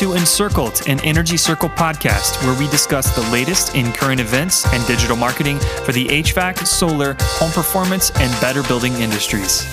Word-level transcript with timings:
To 0.00 0.14
Encircled, 0.14 0.80
an 0.86 0.98
Energy 1.00 1.36
Circle 1.36 1.68
podcast 1.68 2.42
where 2.46 2.58
we 2.58 2.66
discuss 2.70 3.14
the 3.14 3.20
latest 3.30 3.74
in 3.74 3.92
current 3.92 4.18
events 4.18 4.64
and 4.72 4.86
digital 4.86 5.14
marketing 5.14 5.58
for 5.84 5.92
the 5.92 6.06
HVAC, 6.06 6.66
solar, 6.66 7.18
home 7.20 7.52
performance, 7.52 8.10
and 8.14 8.40
better 8.40 8.62
building 8.62 8.94
industries. 8.94 9.70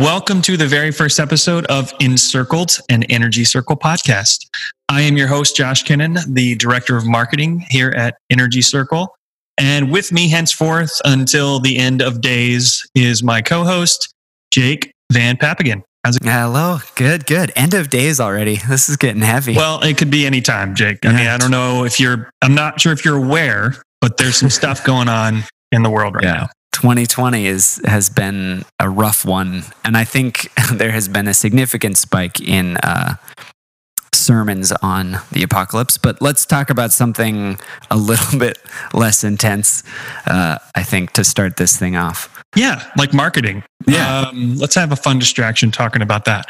Welcome 0.00 0.40
to 0.42 0.56
the 0.56 0.68
very 0.68 0.92
first 0.92 1.18
episode 1.18 1.66
of 1.66 1.92
Encircled, 1.98 2.78
an 2.88 3.02
Energy 3.10 3.42
Circle 3.42 3.76
podcast. 3.76 4.46
I 4.88 5.00
am 5.00 5.16
your 5.16 5.26
host, 5.26 5.56
Josh 5.56 5.82
Kinnan, 5.82 6.32
the 6.32 6.54
Director 6.54 6.96
of 6.96 7.04
Marketing 7.08 7.66
here 7.70 7.90
at 7.96 8.18
Energy 8.30 8.62
Circle. 8.62 9.16
And 9.58 9.90
with 9.90 10.12
me 10.12 10.28
henceforth 10.28 10.92
until 11.04 11.58
the 11.58 11.76
end 11.76 12.02
of 12.02 12.20
days 12.20 12.88
is 12.94 13.20
my 13.20 13.42
co 13.42 13.64
host, 13.64 14.14
Jake 14.52 14.92
Van 15.10 15.36
Papagin. 15.36 15.82
How's 16.04 16.16
it? 16.16 16.24
Hello. 16.24 16.78
Good, 16.94 17.26
good. 17.26 17.52
End 17.54 17.74
of 17.74 17.90
days 17.90 18.20
already. 18.20 18.56
This 18.56 18.88
is 18.88 18.96
getting 18.96 19.20
heavy. 19.20 19.54
Well, 19.54 19.82
it 19.82 19.98
could 19.98 20.10
be 20.10 20.24
any 20.24 20.40
time, 20.40 20.74
Jake. 20.74 21.04
I 21.04 21.12
mean, 21.12 21.26
I 21.26 21.36
don't 21.36 21.50
know 21.50 21.84
if 21.84 22.00
you're, 22.00 22.30
I'm 22.40 22.54
not 22.54 22.80
sure 22.80 22.92
if 22.92 23.04
you're 23.04 23.18
aware, 23.18 23.74
but 24.00 24.16
there's 24.16 24.36
some 24.36 24.48
stuff 24.48 24.82
going 24.86 25.08
on 25.08 25.44
in 25.72 25.82
the 25.82 25.90
world 25.90 26.14
right 26.14 26.24
yeah. 26.24 26.32
now. 26.32 26.48
2020 26.72 27.46
is 27.46 27.82
has 27.84 28.08
been 28.08 28.64
a 28.78 28.88
rough 28.88 29.24
one, 29.26 29.64
and 29.84 29.96
I 29.96 30.04
think 30.04 30.48
there 30.72 30.92
has 30.92 31.08
been 31.08 31.28
a 31.28 31.34
significant 31.34 31.98
spike 31.98 32.40
in 32.40 32.78
uh, 32.78 33.16
sermons 34.14 34.72
on 34.80 35.18
the 35.32 35.42
apocalypse. 35.42 35.98
But 35.98 36.22
let's 36.22 36.46
talk 36.46 36.70
about 36.70 36.92
something 36.92 37.58
a 37.90 37.96
little 37.96 38.38
bit 38.38 38.58
less 38.94 39.24
intense. 39.24 39.82
Uh, 40.26 40.58
I 40.74 40.82
think 40.82 41.12
to 41.12 41.24
start 41.24 41.56
this 41.58 41.76
thing 41.76 41.96
off. 41.96 42.39
Yeah, 42.56 42.82
like 42.96 43.14
marketing. 43.14 43.62
Yeah. 43.86 44.22
Um, 44.22 44.56
let's 44.56 44.74
have 44.74 44.90
a 44.90 44.96
fun 44.96 45.20
distraction 45.20 45.70
talking 45.70 46.02
about 46.02 46.24
that. 46.24 46.46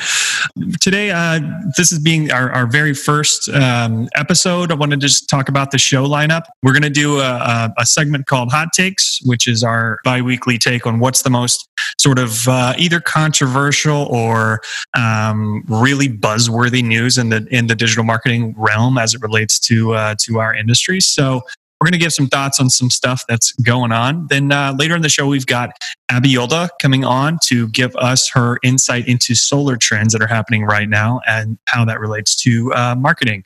Today, 0.81 1.11
uh, 1.11 1.41
this 1.77 1.93
is 1.93 1.99
being 1.99 2.33
our, 2.33 2.51
our 2.53 2.67
very 2.67 2.95
first 2.95 3.51
um, 3.51 4.09
episode. 4.15 4.73
I 4.73 4.75
want 4.75 4.93
to 4.93 4.97
just 4.97 5.29
talk 5.29 5.51
about 5.51 5.73
the 5.73 5.79
show 5.79 6.07
lineup. 6.07 6.45
We're 6.63 6.73
going 6.73 6.83
to 6.83 6.91
do 6.91 7.21
a, 7.21 7.71
a, 7.77 7.85
segment 7.85 8.27
called 8.27 8.51
Hot 8.51 8.69
Takes, 8.73 9.21
which 9.27 9.47
is 9.47 9.63
our 9.63 9.99
bi 10.03 10.23
weekly 10.23 10.57
take 10.57 10.87
on 10.87 11.01
what's 11.01 11.21
the 11.23 11.31
most 11.31 11.69
sort 11.99 12.19
of 12.19 12.49
uh, 12.49 12.73
either 12.79 13.01
controversial 13.01 14.07
or 14.07 14.61
um, 14.97 15.63
really 15.69 16.09
buzzworthy 16.09 16.83
news 16.83 17.19
in 17.19 17.29
the 17.29 17.47
in 17.51 17.67
the 17.67 17.75
digital 17.75 18.05
marketing 18.05 18.55
realm 18.57 18.97
as 18.97 19.13
it 19.13 19.21
relates 19.21 19.59
to 19.61 19.93
uh, 19.93 20.15
to 20.21 20.41
our 20.41 20.55
industry. 20.55 21.01
So 21.01 21.43
we're 21.81 21.87
going 21.87 21.99
to 21.99 21.99
give 21.99 22.13
some 22.13 22.27
thoughts 22.27 22.61
on 22.61 22.69
some 22.69 22.91
stuff 22.91 23.25
that's 23.27 23.53
going 23.53 23.91
on. 23.91 24.27
Then 24.29 24.53
uh, 24.53 24.75
later 24.79 24.95
in 24.95 25.01
the 25.01 25.09
show, 25.09 25.27
we've 25.27 25.47
got 25.47 25.71
Abby 26.11 26.35
Yolda 26.35 26.69
coming 26.81 27.05
on 27.05 27.39
to 27.45 27.69
give 27.69 27.97
us 27.97 28.29
her 28.31 28.59
insight 28.63 29.09
into 29.09 29.35
solar 29.35 29.79
trends 29.79 30.13
that 30.13 30.21
are 30.21 30.27
happening 30.27 30.65
right 30.65 30.89
now 30.89 31.21
and 31.27 31.57
how 31.69 31.87
that 31.87 31.99
relates 31.99 32.37
to 32.43 32.71
uh, 32.75 32.95
marketing. 32.99 33.45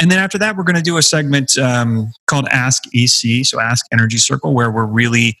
And 0.00 0.10
then 0.10 0.18
after 0.18 0.38
that, 0.38 0.56
we're 0.56 0.64
going 0.64 0.76
to 0.76 0.82
do 0.82 0.96
a 0.96 1.02
segment 1.02 1.58
um, 1.58 2.12
called 2.26 2.46
Ask 2.50 2.84
EC, 2.94 3.44
so 3.44 3.60
Ask 3.60 3.84
Energy 3.92 4.18
Circle, 4.18 4.54
where 4.54 4.70
we're 4.70 4.86
really 4.86 5.38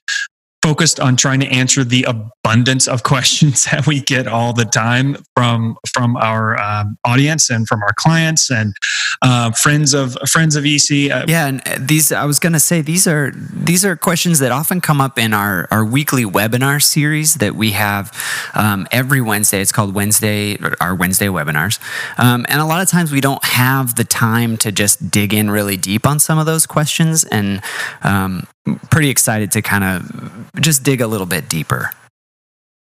focused 0.62 1.00
on 1.00 1.16
trying 1.16 1.40
to 1.40 1.46
answer 1.46 1.84
the 1.84 2.04
abundance 2.04 2.86
of 2.86 3.02
questions 3.12 3.64
that 3.64 3.86
we 3.86 4.00
get 4.00 4.26
all 4.26 4.52
the 4.52 4.64
time 4.64 5.16
from 5.36 5.76
from 5.92 6.16
our 6.16 6.60
um, 6.60 6.96
audience 7.04 7.50
and 7.50 7.66
from 7.66 7.82
our 7.82 7.92
clients 7.96 8.50
and 8.50 8.74
uh, 9.22 9.50
friends 9.52 9.92
of 9.94 10.16
friends 10.28 10.56
of 10.56 10.64
EC. 10.64 11.10
Uh, 11.10 11.24
yeah, 11.28 11.46
and 11.46 11.62
these 11.78 12.12
I 12.12 12.24
was 12.24 12.38
going 12.38 12.52
to 12.52 12.60
say 12.60 12.80
these 12.80 13.06
are 13.06 13.32
these 13.34 13.84
are 13.84 13.96
questions 13.96 14.38
that 14.38 14.52
often 14.52 14.80
come 14.80 15.00
up 15.00 15.18
in 15.18 15.34
our 15.34 15.66
our 15.70 15.84
weekly 15.84 16.24
webinar 16.24 16.82
series 16.82 17.34
that 17.34 17.54
we 17.54 17.72
have 17.72 18.12
um, 18.54 18.86
every 18.90 19.20
Wednesday. 19.20 19.60
It's 19.60 19.72
called 19.72 19.94
Wednesday 19.94 20.58
our 20.80 20.94
Wednesday 20.94 21.26
webinars, 21.26 21.78
um, 22.18 22.46
and 22.48 22.60
a 22.60 22.66
lot 22.66 22.80
of 22.82 22.88
times 22.88 23.12
we 23.12 23.20
don't 23.20 23.44
have 23.44 23.96
the 23.96 24.04
time 24.04 24.56
to 24.58 24.72
just 24.72 25.10
dig 25.10 25.34
in 25.34 25.50
really 25.50 25.76
deep 25.76 26.06
on 26.06 26.18
some 26.18 26.38
of 26.38 26.46
those 26.46 26.66
questions 26.66 27.24
and 27.24 27.62
um, 28.02 28.46
pretty 28.90 29.08
excited 29.08 29.50
to 29.52 29.62
kind 29.62 29.84
of 29.84 30.50
just 30.60 30.82
dig 30.82 31.00
a 31.00 31.06
little 31.06 31.26
bit 31.26 31.48
deeper. 31.48 31.90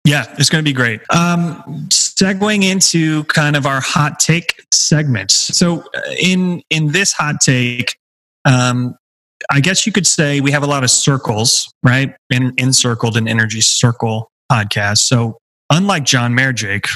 Yeah, 0.04 0.26
it's 0.40 0.50
going 0.50 0.64
to 0.64 0.68
be 0.68 0.74
great. 0.74 1.02
Um, 1.12 1.64
segueing 1.90 2.64
into 2.64 3.24
kind 3.26 3.56
of 3.56 3.68
our 3.68 3.82
hot 3.82 4.20
take 4.20 4.66
segments. 4.74 5.36
So 5.56 5.84
uh, 5.96 6.02
in 6.20 6.64
in 6.72 6.92
this 6.92 7.14
hot 7.14 7.36
take, 7.40 7.96
um, 8.46 8.96
I 9.52 9.60
guess 9.60 9.86
you 9.86 9.92
could 9.92 10.08
say 10.08 10.42
we 10.42 10.52
have 10.52 10.64
a 10.64 10.68
lot 10.68 10.84
of 10.84 10.90
circles, 10.90 11.72
right? 11.84 12.16
In 12.32 12.54
encircled 12.58 13.16
an 13.16 13.28
energy 13.28 13.62
circle 13.62 14.32
podcast. 14.52 15.00
So 15.00 15.38
unlike 15.70 16.04
John 16.04 16.34
Mayer, 16.34 16.54
Jake, 16.54 16.88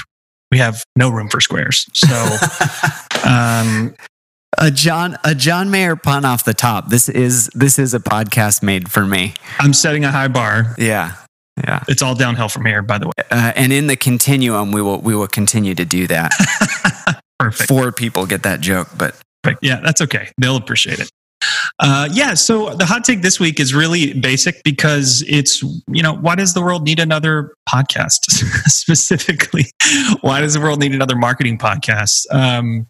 we 0.50 0.58
have 0.58 0.82
no 0.96 1.10
room 1.10 1.28
for 1.28 1.40
squares. 1.40 1.86
So 1.94 2.16
um, 3.28 3.94
a 4.58 4.70
John 4.70 5.16
a 5.24 5.34
John 5.34 5.70
Mayer 5.70 5.96
pun 5.96 6.24
off 6.24 6.44
the 6.44 6.54
top. 6.54 6.88
This 6.88 7.08
is 7.08 7.48
this 7.54 7.78
is 7.78 7.94
a 7.94 8.00
podcast 8.00 8.62
made 8.62 8.90
for 8.90 9.04
me. 9.04 9.34
I'm 9.58 9.72
setting 9.72 10.04
a 10.04 10.10
high 10.10 10.28
bar. 10.28 10.74
Yeah. 10.78 11.16
Yeah. 11.56 11.82
It's 11.88 12.02
all 12.02 12.14
downhill 12.14 12.48
from 12.48 12.66
here, 12.66 12.82
by 12.82 12.98
the 12.98 13.06
way. 13.06 13.12
Uh, 13.30 13.52
and 13.56 13.72
in 13.72 13.86
the 13.86 13.96
continuum, 13.96 14.72
we 14.72 14.82
will 14.82 15.00
we 15.00 15.14
will 15.14 15.28
continue 15.28 15.74
to 15.74 15.84
do 15.84 16.06
that. 16.08 16.32
Perfect. 17.38 17.68
Four 17.68 17.92
people 17.92 18.26
get 18.26 18.42
that 18.44 18.60
joke, 18.60 18.88
but 18.96 19.20
Perfect. 19.42 19.64
yeah, 19.64 19.80
that's 19.82 20.00
okay. 20.02 20.30
They'll 20.38 20.56
appreciate 20.56 20.98
it. 21.00 21.10
Uh, 21.78 22.08
yeah, 22.12 22.32
so 22.34 22.74
the 22.74 22.86
hot 22.86 23.04
take 23.04 23.20
this 23.22 23.38
week 23.38 23.60
is 23.60 23.74
really 23.74 24.14
basic 24.14 24.62
because 24.64 25.22
it's, 25.28 25.62
you 25.62 26.02
know, 26.02 26.14
why 26.14 26.34
does 26.34 26.54
the 26.54 26.62
world 26.62 26.84
need 26.84 26.98
another 26.98 27.54
podcast? 27.68 28.30
Specifically, 28.66 29.66
why 30.22 30.40
does 30.40 30.54
the 30.54 30.60
world 30.60 30.80
need 30.80 30.94
another 30.94 31.14
marketing 31.14 31.58
podcast? 31.58 32.24
Um, 32.30 32.86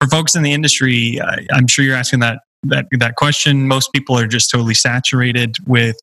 for 0.00 0.08
folks 0.08 0.34
in 0.34 0.42
the 0.42 0.52
industry, 0.52 1.20
I'm 1.52 1.66
sure 1.66 1.84
you're 1.84 1.96
asking 1.96 2.20
that 2.20 2.40
that 2.64 2.86
that 2.98 3.16
question. 3.16 3.68
Most 3.68 3.92
people 3.92 4.18
are 4.18 4.26
just 4.26 4.50
totally 4.50 4.74
saturated 4.74 5.56
with 5.66 5.96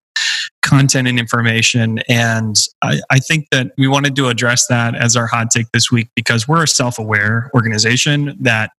content 0.61 1.07
and 1.07 1.19
information, 1.19 1.99
and 2.07 2.55
I, 2.81 3.01
I 3.09 3.19
think 3.19 3.47
that 3.51 3.71
we 3.77 3.87
wanted 3.87 4.15
to 4.17 4.27
address 4.27 4.67
that 4.67 4.95
as 4.95 5.15
our 5.15 5.27
hot 5.27 5.51
take 5.51 5.67
this 5.73 5.91
week 5.91 6.09
because 6.15 6.47
we're 6.47 6.63
a 6.63 6.67
self-aware 6.67 7.51
organization 7.53 8.37
that 8.39 8.71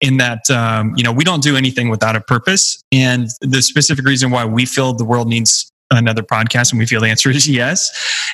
in 0.00 0.18
that 0.18 0.50
um, 0.50 0.92
you 0.96 1.02
know 1.02 1.12
we 1.12 1.24
don't 1.24 1.42
do 1.42 1.56
anything 1.56 1.88
without 1.88 2.16
a 2.16 2.20
purpose 2.20 2.82
and 2.92 3.28
the 3.40 3.62
specific 3.62 4.04
reason 4.04 4.30
why 4.30 4.44
we 4.44 4.66
feel 4.66 4.92
the 4.92 5.04
world 5.04 5.28
needs 5.28 5.71
another 5.98 6.22
podcast 6.22 6.72
and 6.72 6.78
we 6.78 6.86
feel 6.86 7.00
the 7.00 7.08
answer 7.08 7.30
is 7.30 7.48
yes 7.48 7.90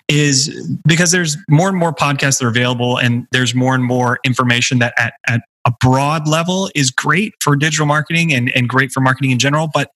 is 0.09 0.79
because 0.87 1.11
there's 1.11 1.37
more 1.49 1.69
and 1.69 1.77
more 1.77 1.93
podcasts 1.93 2.39
that 2.39 2.47
are 2.47 2.49
available 2.49 2.99
and 2.99 3.27
there's 3.33 3.55
more 3.55 3.75
and 3.75 3.85
more 3.85 4.19
information 4.25 4.79
that 4.79 4.95
at, 4.97 5.15
at 5.27 5.41
a 5.67 5.73
broad 5.81 6.27
level 6.27 6.71
is 6.75 6.91
great 6.91 7.35
for 7.41 7.57
digital 7.57 7.87
marketing 7.87 8.33
and, 8.33 8.51
and 8.55 8.69
great 8.69 8.91
for 8.91 9.01
marketing 9.01 9.31
in 9.31 9.39
general. 9.39 9.69
But 9.73 9.91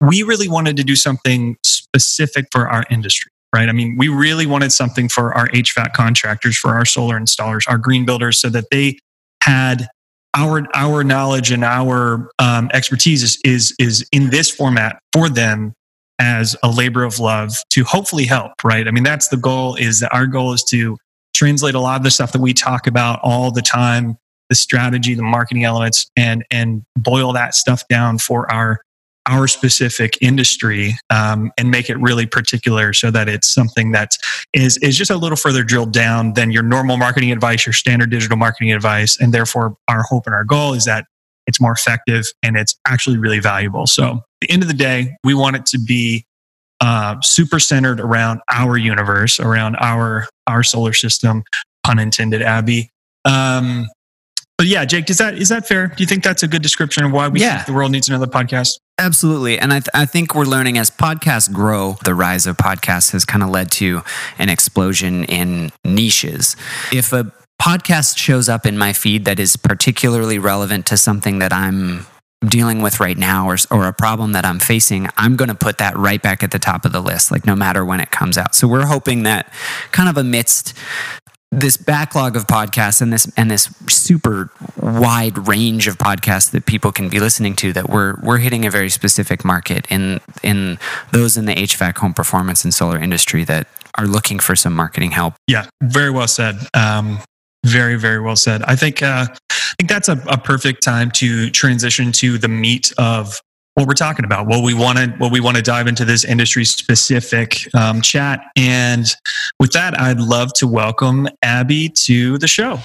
we 0.00 0.22
really 0.22 0.48
wanted 0.48 0.76
to 0.76 0.84
do 0.84 0.94
something 0.94 1.56
specific 1.64 2.46
for 2.52 2.68
our 2.68 2.84
industry 2.90 3.30
right? 3.52 3.68
I 3.68 3.72
mean, 3.72 3.96
we 3.98 4.06
really 4.06 4.46
wanted 4.46 4.70
something 4.70 5.08
for 5.08 5.34
our 5.34 5.48
HVAC 5.48 5.92
contractors, 5.92 6.56
for 6.56 6.70
our 6.70 6.84
solar 6.84 7.18
installers, 7.18 7.62
our 7.66 7.78
green 7.78 8.04
builders, 8.04 8.38
so 8.38 8.48
that 8.50 8.66
they 8.70 8.98
had 9.42 9.88
our 10.34 10.66
our 10.74 11.02
knowledge 11.02 11.50
and 11.50 11.64
our 11.64 12.30
um, 12.38 12.70
expertise 12.72 13.22
is, 13.22 13.40
is 13.44 13.74
is 13.78 14.08
in 14.12 14.30
this 14.30 14.50
format 14.50 15.00
for 15.12 15.28
them 15.28 15.72
as 16.20 16.54
a 16.62 16.70
labor 16.70 17.02
of 17.02 17.18
love 17.18 17.52
to 17.70 17.82
hopefully 17.82 18.26
help, 18.26 18.52
right? 18.62 18.86
I 18.86 18.92
mean, 18.92 19.02
that's 19.02 19.28
the 19.28 19.36
goal. 19.36 19.74
Is 19.76 20.00
that 20.00 20.14
our 20.14 20.26
goal 20.26 20.52
is 20.52 20.62
to 20.64 20.96
translate 21.34 21.74
a 21.74 21.80
lot 21.80 21.96
of 21.96 22.04
the 22.04 22.10
stuff 22.10 22.32
that 22.32 22.40
we 22.40 22.52
talk 22.52 22.86
about 22.86 23.18
all 23.22 23.50
the 23.50 23.62
time 23.62 24.16
the 24.50 24.56
strategy, 24.56 25.14
the 25.14 25.22
marketing 25.22 25.64
elements, 25.64 26.10
and 26.16 26.44
and 26.50 26.82
boil 26.98 27.32
that 27.32 27.54
stuff 27.54 27.86
down 27.88 28.18
for 28.18 28.52
our 28.52 28.80
our 29.26 29.46
specific 29.46 30.18
industry 30.20 30.94
um, 31.10 31.52
and 31.56 31.70
make 31.70 31.88
it 31.88 31.96
really 31.98 32.26
particular 32.26 32.92
so 32.92 33.10
that 33.10 33.28
it's 33.28 33.48
something 33.48 33.92
that 33.92 34.16
is 34.52 34.76
is 34.78 34.96
just 34.96 35.10
a 35.10 35.16
little 35.16 35.36
further 35.36 35.62
drilled 35.62 35.92
down 35.92 36.34
than 36.34 36.50
your 36.50 36.64
normal 36.64 36.96
marketing 36.96 37.30
advice, 37.32 37.64
your 37.64 37.72
standard 37.72 38.10
digital 38.10 38.36
marketing 38.36 38.72
advice, 38.72 39.18
and 39.20 39.32
therefore 39.32 39.76
our 39.88 40.02
hope 40.02 40.26
and 40.26 40.34
our 40.34 40.44
goal 40.44 40.74
is 40.74 40.84
that 40.84 41.06
it's 41.50 41.60
more 41.60 41.72
effective 41.72 42.24
and 42.42 42.56
it's 42.56 42.76
actually 42.86 43.18
really 43.18 43.40
valuable. 43.40 43.86
So, 43.86 44.04
at 44.06 44.22
the 44.40 44.50
end 44.50 44.62
of 44.62 44.68
the 44.68 44.74
day, 44.74 45.16
we 45.22 45.34
want 45.34 45.56
it 45.56 45.66
to 45.66 45.78
be 45.78 46.24
uh, 46.80 47.16
super 47.22 47.58
centered 47.58 48.00
around 48.00 48.40
our 48.50 48.78
universe, 48.78 49.38
around 49.38 49.76
our 49.76 50.26
our 50.46 50.62
solar 50.62 50.94
system. 50.94 51.42
Pun 51.84 51.98
intended, 51.98 52.40
Abby. 52.40 52.90
Um, 53.24 53.86
but 54.56 54.66
yeah, 54.66 54.84
Jake, 54.84 55.08
is 55.10 55.18
that 55.18 55.34
is 55.34 55.48
that 55.48 55.66
fair? 55.66 55.88
Do 55.88 56.02
you 56.02 56.06
think 56.06 56.22
that's 56.22 56.42
a 56.42 56.48
good 56.48 56.62
description 56.62 57.04
of 57.04 57.12
why 57.12 57.28
we 57.28 57.40
yeah. 57.40 57.56
think 57.56 57.66
the 57.66 57.72
world 57.72 57.92
needs 57.92 58.08
another 58.08 58.26
podcast? 58.26 58.78
Absolutely. 58.98 59.58
And 59.58 59.72
I, 59.72 59.80
th- 59.80 59.88
I 59.94 60.04
think 60.04 60.34
we're 60.34 60.44
learning 60.44 60.76
as 60.76 60.90
podcasts 60.90 61.50
grow, 61.50 61.96
the 62.04 62.14
rise 62.14 62.46
of 62.46 62.58
podcasts 62.58 63.12
has 63.12 63.24
kind 63.24 63.42
of 63.42 63.48
led 63.48 63.70
to 63.72 64.02
an 64.38 64.50
explosion 64.50 65.24
in 65.24 65.72
niches. 65.82 66.56
If 66.92 67.14
a 67.14 67.32
podcast 67.60 68.16
shows 68.16 68.48
up 68.48 68.64
in 68.64 68.78
my 68.78 68.92
feed 68.92 69.26
that 69.26 69.38
is 69.38 69.56
particularly 69.56 70.38
relevant 70.38 70.86
to 70.86 70.96
something 70.96 71.40
that 71.40 71.52
I'm 71.52 72.06
dealing 72.46 72.80
with 72.80 73.00
right 73.00 73.18
now 73.18 73.48
or, 73.48 73.56
or 73.70 73.86
a 73.86 73.92
problem 73.92 74.32
that 74.32 74.46
I'm 74.46 74.58
facing, 74.58 75.08
I'm 75.18 75.36
going 75.36 75.50
to 75.50 75.54
put 75.54 75.76
that 75.78 75.94
right 75.96 76.22
back 76.22 76.42
at 76.42 76.52
the 76.52 76.58
top 76.58 76.86
of 76.86 76.92
the 76.92 77.00
list, 77.00 77.30
like 77.30 77.44
no 77.44 77.54
matter 77.54 77.84
when 77.84 78.00
it 78.00 78.10
comes 78.10 78.38
out. 78.38 78.54
So 78.54 78.66
we're 78.66 78.86
hoping 78.86 79.24
that 79.24 79.52
kind 79.92 80.08
of 80.08 80.16
amidst 80.16 80.72
this 81.52 81.76
backlog 81.76 82.36
of 82.36 82.46
podcasts 82.46 83.02
and 83.02 83.12
this 83.12 83.30
and 83.36 83.50
this 83.50 83.74
super 83.88 84.50
wide 84.76 85.48
range 85.48 85.88
of 85.88 85.98
podcasts 85.98 86.50
that 86.52 86.64
people 86.64 86.92
can 86.92 87.08
be 87.08 87.18
listening 87.18 87.56
to 87.56 87.72
that 87.72 87.90
we're 87.90 88.14
we're 88.22 88.38
hitting 88.38 88.64
a 88.64 88.70
very 88.70 88.88
specific 88.88 89.44
market 89.44 89.84
in 89.90 90.20
in 90.44 90.78
those 91.10 91.36
in 91.36 91.46
the 91.46 91.54
HVAC 91.54 91.98
home 91.98 92.14
performance 92.14 92.62
and 92.62 92.72
solar 92.72 92.98
industry 93.00 93.42
that 93.44 93.66
are 93.98 94.06
looking 94.06 94.38
for 94.38 94.54
some 94.54 94.72
marketing 94.74 95.10
help. 95.10 95.34
Yeah, 95.48 95.66
very 95.82 96.10
well 96.10 96.28
said. 96.28 96.56
Um, 96.72 97.18
very 97.64 97.96
very 97.96 98.20
well 98.20 98.36
said. 98.36 98.62
I 98.62 98.76
think 98.76 99.02
uh, 99.02 99.26
I 99.30 99.74
think 99.78 99.88
that's 99.88 100.08
a, 100.08 100.22
a 100.28 100.38
perfect 100.38 100.82
time 100.82 101.10
to 101.12 101.50
transition 101.50 102.12
to 102.12 102.38
the 102.38 102.48
meat 102.48 102.92
of 102.98 103.40
what 103.74 103.86
we're 103.86 103.94
talking 103.94 104.24
about. 104.24 104.46
What 104.46 104.62
we 104.62 104.74
want 104.74 104.98
to 104.98 105.08
what 105.18 105.32
we 105.32 105.40
want 105.40 105.56
to 105.56 105.62
dive 105.62 105.86
into 105.86 106.04
this 106.04 106.24
industry 106.24 106.64
specific 106.64 107.72
um, 107.74 108.02
chat. 108.02 108.40
And 108.56 109.06
with 109.58 109.72
that, 109.72 109.98
I'd 109.98 110.20
love 110.20 110.52
to 110.54 110.66
welcome 110.66 111.28
Abby 111.42 111.88
to 111.88 112.38
the 112.38 112.48
show. 112.48 112.76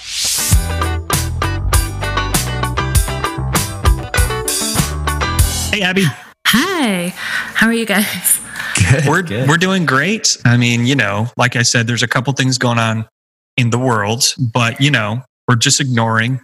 Hey, 5.72 5.82
Abby. 5.82 6.06
Hi. 6.48 7.14
How 7.16 7.68
are 7.68 7.74
you 7.74 7.86
guys? 7.86 8.40
Good, 8.76 9.06
we're 9.08 9.22
good. 9.22 9.50
we're 9.50 9.58
doing 9.58 9.86
great. 9.86 10.38
I 10.46 10.58
mean, 10.58 10.86
you 10.86 10.96
know, 10.96 11.28
like 11.36 11.56
I 11.56 11.64
said, 11.64 11.88
there's 11.88 12.04
a 12.04 12.08
couple 12.08 12.32
things 12.34 12.58
going 12.58 12.80
on 12.80 13.08
in 13.58 13.70
the 13.70 13.80
world, 13.80 14.36
but 14.38 14.80
you 14.82 14.92
know, 14.92 15.24
we're 15.48 15.56
just 15.56 15.80
ignoring. 15.80 16.42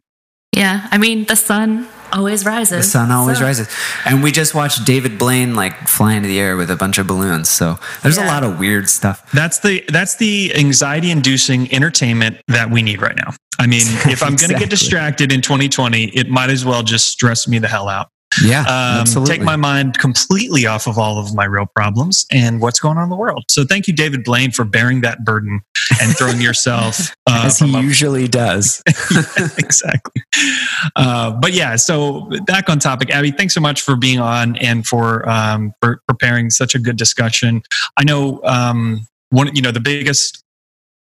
Yeah. 0.55 0.87
I 0.91 0.97
mean, 0.97 1.25
the 1.25 1.35
sun 1.37 1.87
always 2.11 2.45
rises. 2.45 2.85
The 2.85 2.91
sun 2.91 3.11
always 3.11 3.37
so- 3.37 3.45
rises. 3.45 3.69
And 4.05 4.21
we 4.21 4.31
just 4.31 4.53
watched 4.53 4.85
David 4.85 5.17
Blaine 5.17 5.55
like 5.55 5.87
fly 5.87 6.13
into 6.13 6.27
the 6.27 6.39
air 6.39 6.57
with 6.57 6.69
a 6.69 6.75
bunch 6.75 6.97
of 6.97 7.07
balloons. 7.07 7.49
So 7.49 7.79
there's 8.03 8.17
a 8.17 8.25
lot 8.25 8.43
of 8.43 8.59
weird 8.59 8.89
stuff. 8.89 9.31
That's 9.31 9.59
the 9.59 9.83
that's 9.87 10.17
the 10.17 10.53
anxiety 10.55 11.09
inducing 11.09 11.73
entertainment 11.73 12.37
that 12.47 12.69
we 12.69 12.81
need 12.81 13.01
right 13.01 13.15
now. 13.15 13.33
I 13.59 13.67
mean, 13.67 13.83
if 14.09 14.23
I'm 14.23 14.35
going 14.35 14.51
to 14.51 14.59
get 14.59 14.69
distracted 14.77 15.31
in 15.31 15.41
2020, 15.41 16.05
it 16.05 16.29
might 16.29 16.49
as 16.49 16.65
well 16.65 16.83
just 16.83 17.07
stress 17.07 17.47
me 17.47 17.59
the 17.59 17.67
hell 17.67 17.87
out. 17.87 18.09
Yeah, 18.43 18.61
Um, 18.61 19.01
absolutely. 19.01 19.35
take 19.37 19.43
my 19.43 19.55
mind 19.55 19.97
completely 19.97 20.65
off 20.65 20.87
of 20.87 20.97
all 20.97 21.17
of 21.17 21.33
my 21.35 21.45
real 21.45 21.65
problems 21.65 22.25
and 22.31 22.61
what's 22.61 22.79
going 22.79 22.97
on 22.97 23.03
in 23.03 23.09
the 23.09 23.15
world. 23.15 23.43
So 23.49 23.65
thank 23.65 23.87
you, 23.87 23.93
David 23.93 24.23
Blaine, 24.23 24.51
for 24.51 24.63
bearing 24.63 25.01
that 25.01 25.25
burden 25.25 25.61
and 26.01 26.15
throwing 26.17 26.39
yourself 26.39 27.13
uh, 27.29 27.43
as 27.45 27.59
he 27.59 27.75
a 27.75 27.81
usually 27.81 28.27
does. 28.27 28.81
exactly. 29.57 30.23
Uh, 30.95 31.31
but 31.31 31.53
yeah, 31.53 31.75
so 31.75 32.29
back 32.45 32.69
on 32.69 32.79
topic, 32.79 33.09
Abby, 33.09 33.31
thanks 33.31 33.53
so 33.53 33.61
much 33.61 33.81
for 33.81 33.95
being 33.95 34.19
on 34.19 34.55
and 34.57 34.85
for 34.85 35.27
um, 35.29 35.73
for 35.81 36.01
preparing 36.07 36.49
such 36.49 36.73
a 36.75 36.79
good 36.79 36.95
discussion. 36.97 37.61
I 37.97 38.03
know 38.03 38.39
um, 38.43 39.07
one, 39.29 39.53
you 39.55 39.61
know, 39.61 39.71
the 39.71 39.79
biggest 39.81 40.43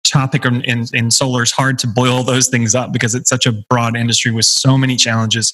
topic 0.05 0.45
in, 0.45 0.63
in, 0.63 0.85
in 0.93 1.11
solar 1.11 1.43
is 1.43 1.53
hard 1.53 1.79
to 1.79 1.87
boil 1.87 2.23
those 2.23 2.49
things 2.49 2.75
up 2.75 2.93
because 2.93 3.15
it's 3.15 3.29
such 3.29 3.47
a 3.47 3.53
broad 3.69 3.97
industry 3.97 4.33
with 4.33 4.45
so 4.45 4.77
many 4.77 4.97
challenges, 4.97 5.53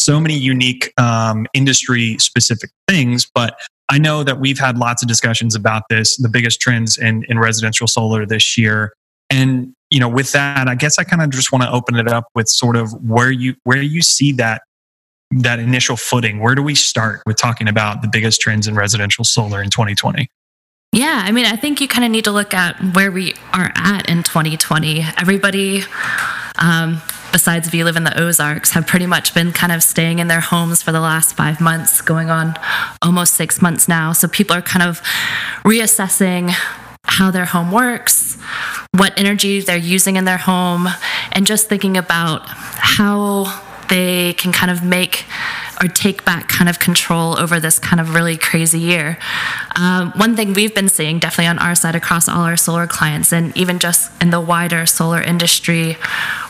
so 0.00 0.20
many 0.20 0.34
unique 0.34 0.92
um, 0.98 1.46
industry 1.54 2.16
specific 2.18 2.70
things. 2.88 3.30
But 3.34 3.58
I 3.88 3.98
know 3.98 4.22
that 4.22 4.40
we've 4.40 4.58
had 4.58 4.78
lots 4.78 5.02
of 5.02 5.08
discussions 5.08 5.54
about 5.54 5.82
this, 5.90 6.16
the 6.16 6.28
biggest 6.28 6.60
trends 6.60 6.96
in, 6.96 7.24
in 7.28 7.38
residential 7.38 7.86
solar 7.86 8.24
this 8.24 8.56
year. 8.56 8.92
And 9.28 9.74
you 9.90 9.98
know, 9.98 10.08
with 10.08 10.32
that, 10.32 10.68
I 10.68 10.76
guess 10.76 10.98
I 10.98 11.04
kind 11.04 11.20
of 11.20 11.30
just 11.30 11.50
want 11.52 11.64
to 11.64 11.70
open 11.70 11.96
it 11.96 12.08
up 12.08 12.28
with 12.34 12.48
sort 12.48 12.76
of 12.76 12.92
where 13.02 13.30
you 13.30 13.56
where 13.64 13.82
you 13.82 14.02
see 14.02 14.32
that 14.32 14.62
that 15.32 15.58
initial 15.58 15.96
footing. 15.96 16.40
Where 16.40 16.54
do 16.54 16.62
we 16.62 16.74
start 16.74 17.22
with 17.26 17.36
talking 17.36 17.68
about 17.68 18.02
the 18.02 18.08
biggest 18.08 18.40
trends 18.40 18.66
in 18.66 18.74
residential 18.74 19.24
solar 19.24 19.62
in 19.62 19.70
2020? 19.70 20.28
Yeah. 20.92 21.22
I 21.24 21.30
mean, 21.30 21.46
I 21.46 21.54
think 21.54 21.80
you 21.80 21.86
kind 21.86 22.04
of 22.04 22.10
need 22.10 22.24
to 22.24 22.32
look 22.32 22.52
at 22.52 22.76
where 22.94 23.12
we 23.12 23.34
are 23.52 23.70
at 23.76 24.08
in 24.08 24.24
2020. 24.24 25.02
Everybody, 25.18 25.84
um, 26.58 27.00
besides 27.32 27.66
if 27.66 27.74
you 27.74 27.84
live 27.84 27.96
in 27.96 28.04
the 28.04 28.20
Ozarks, 28.20 28.72
have 28.72 28.86
pretty 28.86 29.06
much 29.06 29.34
been 29.34 29.52
kind 29.52 29.72
of 29.72 29.82
staying 29.82 30.18
in 30.18 30.28
their 30.28 30.40
homes 30.40 30.82
for 30.82 30.92
the 30.92 31.00
last 31.00 31.34
five 31.34 31.60
months, 31.60 32.00
going 32.00 32.30
on 32.30 32.54
almost 33.02 33.34
six 33.34 33.60
months 33.62 33.88
now. 33.88 34.12
So 34.12 34.28
people 34.28 34.56
are 34.56 34.62
kind 34.62 34.82
of 34.82 35.00
reassessing 35.64 36.52
how 37.04 37.30
their 37.30 37.46
home 37.46 37.72
works, 37.72 38.36
what 38.92 39.18
energy 39.18 39.60
they're 39.60 39.76
using 39.76 40.16
in 40.16 40.24
their 40.24 40.38
home, 40.38 40.88
and 41.32 41.46
just 41.46 41.68
thinking 41.68 41.96
about 41.96 42.42
how 42.46 43.62
they 43.88 44.34
can 44.34 44.52
kind 44.52 44.70
of 44.70 44.84
make 44.84 45.24
or 45.82 45.88
take 45.88 46.24
back 46.24 46.48
kind 46.48 46.68
of 46.68 46.78
control 46.78 47.38
over 47.38 47.58
this 47.58 47.78
kind 47.78 48.00
of 48.00 48.14
really 48.14 48.36
crazy 48.36 48.78
year. 48.78 49.18
Um, 49.76 50.12
one 50.12 50.36
thing 50.36 50.52
we've 50.52 50.74
been 50.74 50.88
seeing 50.88 51.18
definitely 51.18 51.48
on 51.48 51.58
our 51.58 51.74
side 51.74 51.94
across 51.94 52.28
all 52.28 52.42
our 52.42 52.56
solar 52.56 52.86
clients 52.86 53.32
and 53.32 53.56
even 53.56 53.78
just 53.78 54.10
in 54.22 54.30
the 54.30 54.40
wider 54.40 54.84
solar 54.84 55.22
industry 55.22 55.96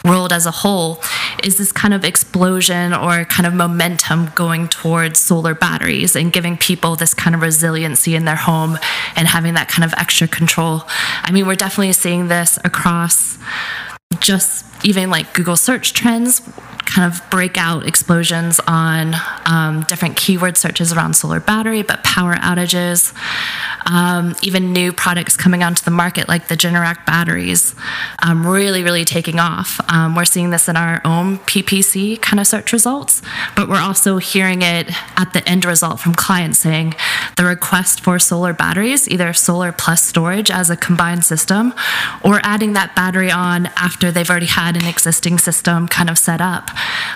world 0.05 0.33
as 0.33 0.47
a 0.47 0.51
whole 0.51 1.01
is 1.45 1.59
this 1.59 1.71
kind 1.71 1.95
of 1.95 2.05
explosion 2.05 2.93
or 2.93 3.25
kind 3.27 3.47
of 3.47 3.55
momentum 3.55 4.31
going 4.35 4.69
towards 4.69 5.19
solar 5.21 5.55
batteries 5.55 6.17
and 6.17 6.33
giving 6.33 6.57
people 6.57 6.97
this 6.97 7.15
kind 7.15 7.35
of 7.35 7.43
resiliency 7.43 8.15
in 8.15 8.25
their 8.25 8.37
home 8.37 8.79
and 9.15 9.29
having 9.29 9.55
that 9.55 9.69
kind 9.69 9.85
of 9.85 9.95
extra 9.97 10.27
control. 10.27 10.83
I 11.23 11.31
mean, 11.31 11.47
we're 11.47 11.55
definitely 11.55 11.93
seeing 11.93 12.29
this 12.29 12.59
across 12.65 13.39
just 14.19 14.65
even 14.85 15.11
like 15.11 15.33
Google 15.35 15.57
search 15.57 15.93
trends 15.93 16.43
kind 16.91 17.13
of 17.13 17.23
breakout 17.31 17.87
explosions 17.87 18.61
on 18.67 19.15
um, 19.47 19.83
different 19.83 20.17
keyword 20.17 20.57
searches 20.57 20.93
around 20.93 21.15
solar 21.15 21.39
battery, 21.39 21.83
but 21.83 22.03
power 22.03 22.35
outages, 22.35 23.15
um, 23.87 24.35
even 24.43 24.73
new 24.73 24.93
products 24.93 25.37
coming 25.37 25.63
onto 25.63 25.85
the 25.85 25.91
market 25.91 26.29
like 26.29 26.49
the 26.49 26.57
Generac 26.57 27.07
batteries, 27.07 27.75
um, 28.23 28.45
really, 28.47 28.83
really 28.83 29.05
taking 29.05 29.39
off. 29.39 29.81
Um, 29.89 30.17
we're 30.17 30.25
seeing 30.25 30.51
this 30.51 30.69
in 30.69 30.77
our 30.77 31.01
own 31.05 31.39
PPC 31.39 32.21
kind 32.21 32.41
of 32.41 32.47
search 32.47 32.73
results, 32.73 33.23
but 33.55 33.69
we're 33.69 33.81
also 33.81 34.19
hearing 34.19 34.63
it 34.63 34.91
at 35.17 35.33
the 35.33 35.49
end 35.49 35.65
result 35.65 36.01
from 36.01 36.15
clients 36.15 36.59
saying 36.59 36.95
the 37.37 37.45
request 37.45 38.01
for 38.01 38.19
solar 38.19 38.53
batteries, 38.53 39.09
either 39.09 39.33
solar 39.33 39.71
plus 39.71 40.05
storage 40.05 40.51
as 40.51 40.71
a 40.71 40.77
combined 40.77 41.25
system, 41.25 41.73
or 42.25 42.41
adding 42.43 42.73
that 42.73 42.97
battery 42.97 43.31
on 43.31 43.67
after 43.77 44.11
they've 44.11 44.29
already 44.29 44.47
had 44.47 44.70
an 44.77 44.87
existing 44.87 45.39
system 45.39 45.89
kind 45.89 46.11
of 46.11 46.19
set 46.19 46.41
up. 46.41 46.71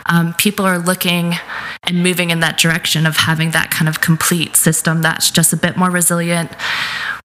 Um, 0.07 0.35
people 0.35 0.65
are 0.65 0.79
looking 0.79 1.35
and 1.83 2.03
moving 2.03 2.31
in 2.31 2.41
that 2.41 2.59
direction 2.59 3.07
of 3.07 3.17
having 3.17 3.51
that 3.53 3.71
kind 3.71 3.89
of 3.89 4.01
complete 4.01 4.57
system 4.57 5.03
that's 5.03 5.31
just 5.31 5.53
a 5.53 5.57
bit 5.57 5.77
more 5.77 5.91
resilient, 5.91 6.51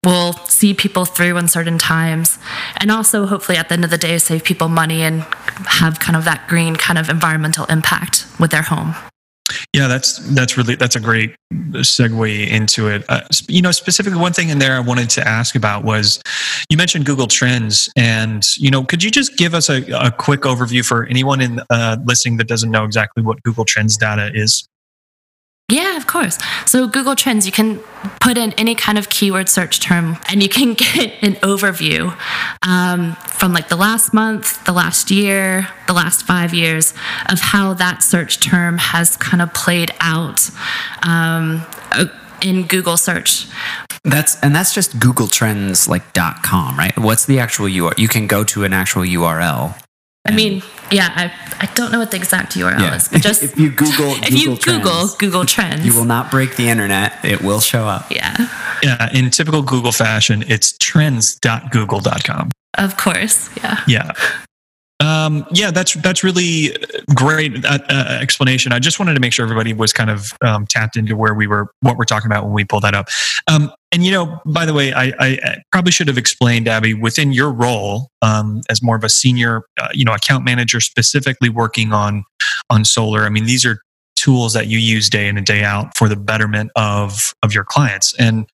will 0.05 0.33
see 0.45 0.73
people 0.73 1.05
through 1.05 1.37
in 1.37 1.47
certain 1.47 1.77
times, 1.77 2.37
and 2.77 2.91
also 2.91 3.25
hopefully 3.25 3.57
at 3.57 3.69
the 3.69 3.73
end 3.73 3.83
of 3.83 3.91
the 3.91 3.97
day 3.97 4.17
save 4.17 4.43
people 4.43 4.69
money 4.69 5.01
and 5.01 5.21
have 5.65 5.99
kind 5.99 6.15
of 6.15 6.25
that 6.25 6.47
green 6.47 6.75
kind 6.75 6.97
of 6.97 7.09
environmental 7.09 7.65
impact 7.65 8.25
with 8.39 8.51
their 8.51 8.63
home. 8.63 8.95
Yeah, 9.73 9.87
that's 9.87 10.17
that's 10.35 10.57
really 10.57 10.75
that's 10.75 10.95
a 10.95 10.99
great 10.99 11.35
segue 11.53 12.49
into 12.49 12.87
it. 12.87 13.03
Uh, 13.09 13.21
you 13.47 13.61
know, 13.61 13.71
specifically 13.71 14.19
one 14.19 14.33
thing 14.33 14.49
in 14.49 14.59
there 14.59 14.75
I 14.75 14.79
wanted 14.79 15.09
to 15.11 15.27
ask 15.27 15.55
about 15.55 15.83
was 15.83 16.21
you 16.69 16.77
mentioned 16.77 17.05
Google 17.05 17.27
Trends, 17.27 17.89
and 17.95 18.45
you 18.57 18.71
know, 18.71 18.83
could 18.83 19.03
you 19.03 19.11
just 19.11 19.37
give 19.37 19.53
us 19.53 19.69
a, 19.69 19.83
a 19.93 20.11
quick 20.11 20.41
overview 20.41 20.85
for 20.85 21.05
anyone 21.05 21.41
in 21.41 21.61
uh, 21.69 21.97
listening 22.05 22.37
that 22.37 22.47
doesn't 22.47 22.71
know 22.71 22.83
exactly 22.83 23.23
what 23.23 23.41
Google 23.43 23.65
Trends 23.65 23.97
data 23.97 24.31
is? 24.33 24.67
Yeah, 25.69 25.97
of 25.97 26.07
course. 26.07 26.37
So 26.65 26.87
Google 26.87 27.15
Trends, 27.15 27.45
you 27.45 27.51
can 27.51 27.79
put 28.19 28.37
in 28.37 28.53
any 28.53 28.73
kind 28.73 28.97
of 28.97 29.09
keyword 29.09 29.49
search 29.49 29.79
term 29.79 30.17
and 30.27 30.41
you 30.41 30.49
can 30.49 30.73
get 30.85 31.13
an 31.21 31.35
overview 31.35 32.17
um, 32.65 33.15
from 33.15 33.53
like 33.53 33.69
the 33.69 33.75
last 33.75 34.13
month, 34.13 34.63
the 34.65 34.73
last 34.73 35.11
year, 35.11 35.67
the 35.87 35.93
last 35.93 36.25
five 36.25 36.53
years 36.53 36.93
of 37.29 37.39
how 37.39 37.73
that 37.75 38.01
search 38.01 38.39
term 38.39 38.77
has 38.79 39.15
kind 39.17 39.41
of 39.41 39.53
played 39.53 39.91
out 39.99 40.49
um, 41.03 41.65
uh, 41.91 42.05
in 42.41 42.63
Google 42.63 42.97
search. 42.97 43.47
That's 44.03 44.39
and 44.41 44.55
that's 44.55 44.73
just 44.73 44.99
Google 44.99 45.27
Trends 45.27 45.87
like 45.87 46.13
com, 46.13 46.77
right? 46.77 46.97
What's 46.97 47.25
the 47.25 47.39
actual 47.39 47.67
URL? 47.67 47.97
You 47.99 48.07
can 48.07 48.27
go 48.27 48.43
to 48.45 48.63
an 48.63 48.73
actual 48.73 49.03
URL. 49.03 49.75
I 50.27 50.31
mean, 50.35 50.61
yeah, 50.91 51.11
I, 51.15 51.31
I 51.59 51.65
don't 51.73 51.91
know 51.91 51.99
what 51.99 52.11
the 52.11 52.17
exact 52.17 52.53
URL 52.53 52.79
Yeah. 52.79 52.95
is, 52.95 53.07
but 53.07 53.21
just 53.21 53.41
if 53.47 53.57
you 53.57 53.71
Google 53.71 54.11
if 54.23 54.31
you 54.31 54.55
Google 54.57 54.57
Google 54.57 54.81
Trends, 54.91 55.15
Google 55.15 55.45
Trends, 55.45 55.85
you 55.85 55.93
will 55.93 56.05
not 56.05 56.29
break 56.29 56.55
the 56.55 56.67
internet. 56.69 57.13
It 57.23 57.41
will 57.41 57.61
show 57.61 57.87
up. 57.87 58.11
yeah, 58.11 58.35
Yeah, 58.83 59.09
in 59.13 59.29
typical 59.31 59.61
Google 59.63 59.91
fashion, 59.91 60.43
it's 60.47 60.73
trends.google.com. 60.77 62.51
of 62.77 62.97
course, 62.97 63.49
yeah. 63.57 63.79
Yeah. 63.87 64.11
Um, 65.01 65.45
yeah, 65.51 65.71
that's 65.71 65.93
that's 65.95 66.23
really 66.23 66.75
great 67.15 67.63
uh, 67.63 67.79
uh, 67.87 68.19
explanation. 68.21 68.73
I 68.73 68.79
just 68.79 68.99
wanted 68.99 69.13
to 69.13 69.21
make 69.21 69.31
sure 69.31 69.45
everybody 69.45 69.71
was 69.71 69.93
kind 69.93 70.09
of 70.09 70.33
um, 70.41 70.67
tapped 70.67 70.97
into 70.97 71.15
where 71.15 71.33
we 71.33 71.47
were, 71.47 71.71
what 71.79 71.97
we're 71.97 72.03
talking 72.03 72.27
about 72.27 72.43
when 72.43 72.53
we 72.53 72.65
pull 72.65 72.81
that 72.81 72.93
up. 72.93 73.07
Um, 73.47 73.71
and 73.93 74.05
you 74.05 74.11
know, 74.11 74.39
by 74.45 74.65
the 74.65 74.73
way, 74.73 74.91
I, 74.91 75.13
I 75.19 75.63
probably 75.71 75.93
should 75.93 76.09
have 76.09 76.17
explained, 76.17 76.67
Abby, 76.67 76.93
within 76.93 77.31
your 77.31 77.51
role 77.51 78.09
um, 78.21 78.61
as 78.69 78.83
more 78.83 78.97
of 78.97 79.03
a 79.05 79.09
senior, 79.09 79.63
uh, 79.79 79.87
you 79.93 80.03
know, 80.03 80.13
account 80.13 80.43
manager, 80.43 80.81
specifically 80.81 81.49
working 81.49 81.93
on 81.93 82.25
on 82.69 82.83
solar. 82.83 83.21
I 83.21 83.29
mean, 83.29 83.45
these 83.45 83.65
are 83.65 83.81
tools 84.17 84.51
that 84.53 84.67
you 84.67 84.79
use 84.79 85.09
day 85.09 85.29
in 85.29 85.37
and 85.37 85.45
day 85.45 85.63
out 85.63 85.95
for 85.95 86.09
the 86.09 86.17
betterment 86.17 86.71
of 86.75 87.33
of 87.41 87.53
your 87.53 87.63
clients. 87.63 88.13
And 88.19 88.47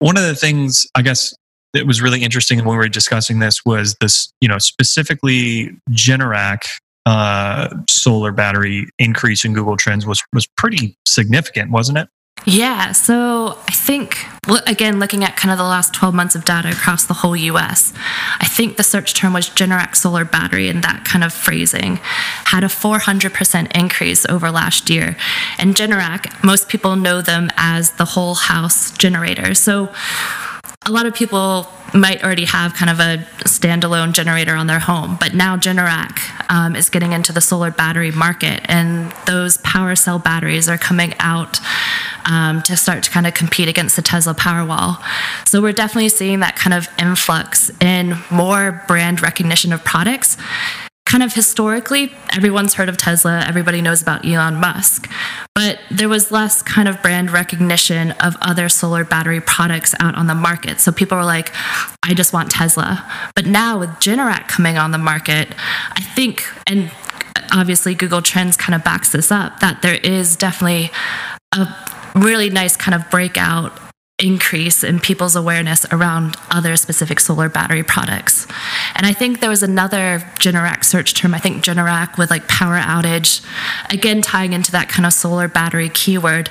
one 0.00 0.16
of 0.16 0.24
the 0.24 0.34
things, 0.34 0.84
I 0.96 1.02
guess, 1.02 1.32
that 1.72 1.86
was 1.86 2.02
really 2.02 2.22
interesting 2.22 2.58
when 2.58 2.68
we 2.68 2.76
were 2.76 2.88
discussing 2.88 3.38
this 3.38 3.64
was 3.64 3.96
this, 4.00 4.32
you 4.40 4.48
know, 4.48 4.58
specifically 4.58 5.76
Generac 5.90 6.64
uh, 7.06 7.68
solar 7.88 8.32
battery 8.32 8.88
increase 8.98 9.44
in 9.44 9.52
Google 9.52 9.76
Trends 9.76 10.06
was 10.06 10.22
was 10.32 10.46
pretty 10.56 10.96
significant, 11.06 11.70
wasn't 11.70 11.98
it? 11.98 12.08
Yeah, 12.44 12.90
so 12.90 13.58
I 13.68 13.72
think, 13.72 14.26
again, 14.66 14.98
looking 14.98 15.22
at 15.22 15.36
kind 15.36 15.52
of 15.52 15.58
the 15.58 15.64
last 15.64 15.94
12 15.94 16.12
months 16.12 16.34
of 16.34 16.44
data 16.44 16.70
across 16.70 17.04
the 17.04 17.14
whole 17.14 17.36
US, 17.36 17.92
I 18.40 18.46
think 18.46 18.76
the 18.76 18.82
search 18.82 19.14
term 19.14 19.32
was 19.32 19.48
Generac 19.48 19.94
solar 19.94 20.24
battery, 20.24 20.68
and 20.68 20.82
that 20.82 21.04
kind 21.04 21.22
of 21.22 21.32
phrasing 21.32 22.00
had 22.46 22.64
a 22.64 22.68
400% 22.68 23.76
increase 23.76 24.26
over 24.26 24.50
last 24.50 24.90
year. 24.90 25.16
And 25.56 25.76
Generac, 25.76 26.42
most 26.42 26.68
people 26.68 26.96
know 26.96 27.20
them 27.20 27.50
as 27.56 27.92
the 27.92 28.06
whole 28.06 28.34
house 28.34 28.90
generator. 28.90 29.54
So 29.54 29.92
a 30.86 30.90
lot 30.90 31.06
of 31.06 31.14
people 31.14 31.68
might 31.94 32.24
already 32.24 32.44
have 32.44 32.74
kind 32.74 32.90
of 32.90 32.98
a 32.98 33.24
standalone 33.44 34.12
generator 34.12 34.54
on 34.54 34.66
their 34.66 34.78
home, 34.78 35.16
but 35.20 35.34
now 35.34 35.56
Generac 35.56 36.18
um, 36.50 36.74
is 36.74 36.88
getting 36.88 37.12
into 37.12 37.32
the 37.32 37.40
solar 37.40 37.70
battery 37.70 38.10
market, 38.10 38.62
and 38.64 39.12
those 39.26 39.58
power 39.58 39.94
cell 39.94 40.18
batteries 40.18 40.68
are 40.68 40.78
coming 40.78 41.14
out 41.18 41.60
um, 42.24 42.62
to 42.62 42.76
start 42.76 43.02
to 43.04 43.10
kind 43.10 43.26
of 43.26 43.34
compete 43.34 43.68
against 43.68 43.96
the 43.96 44.02
Tesla 44.02 44.34
Powerwall. 44.34 45.02
So 45.46 45.60
we're 45.60 45.72
definitely 45.72 46.08
seeing 46.08 46.40
that 46.40 46.56
kind 46.56 46.74
of 46.74 46.88
influx 46.98 47.70
in 47.80 48.16
more 48.30 48.82
brand 48.88 49.20
recognition 49.20 49.72
of 49.72 49.84
products 49.84 50.36
kind 51.12 51.22
of 51.22 51.34
historically, 51.34 52.10
everyone's 52.34 52.72
heard 52.72 52.88
of 52.88 52.96
Tesla, 52.96 53.44
everybody 53.46 53.82
knows 53.82 54.00
about 54.00 54.24
Elon 54.24 54.54
Musk, 54.54 55.10
but 55.54 55.78
there 55.90 56.08
was 56.08 56.32
less 56.32 56.62
kind 56.62 56.88
of 56.88 57.02
brand 57.02 57.30
recognition 57.30 58.12
of 58.12 58.34
other 58.40 58.70
solar 58.70 59.04
battery 59.04 59.38
products 59.38 59.94
out 60.00 60.14
on 60.14 60.26
the 60.26 60.34
market. 60.34 60.80
So 60.80 60.90
people 60.90 61.18
were 61.18 61.24
like, 61.24 61.52
I 62.02 62.14
just 62.14 62.32
want 62.32 62.50
Tesla. 62.50 63.06
But 63.36 63.44
now 63.44 63.78
with 63.78 63.90
Generac 64.00 64.48
coming 64.48 64.78
on 64.78 64.90
the 64.90 64.96
market, 64.96 65.54
I 65.90 66.00
think, 66.00 66.44
and 66.66 66.90
obviously 67.52 67.94
Google 67.94 68.22
Trends 68.22 68.56
kind 68.56 68.74
of 68.74 68.82
backs 68.82 69.12
this 69.12 69.30
up, 69.30 69.60
that 69.60 69.82
there 69.82 69.96
is 69.96 70.34
definitely 70.34 70.90
a 71.54 71.68
really 72.14 72.48
nice 72.48 72.74
kind 72.74 72.94
of 72.94 73.10
breakout 73.10 73.78
increase 74.22 74.84
in 74.84 75.00
people's 75.00 75.36
awareness 75.36 75.84
around 75.92 76.36
other 76.50 76.76
specific 76.76 77.20
solar 77.20 77.48
battery 77.48 77.82
products. 77.82 78.46
And 78.94 79.04
I 79.04 79.12
think 79.12 79.40
there 79.40 79.50
was 79.50 79.62
another 79.62 80.20
Generac 80.38 80.84
search 80.84 81.14
term, 81.14 81.34
I 81.34 81.38
think 81.38 81.64
Generac 81.64 82.16
with 82.16 82.30
like 82.30 82.46
power 82.48 82.78
outage, 82.78 83.44
again 83.90 84.22
tying 84.22 84.52
into 84.52 84.72
that 84.72 84.88
kind 84.88 85.04
of 85.04 85.12
solar 85.12 85.48
battery 85.48 85.88
keyword, 85.88 86.48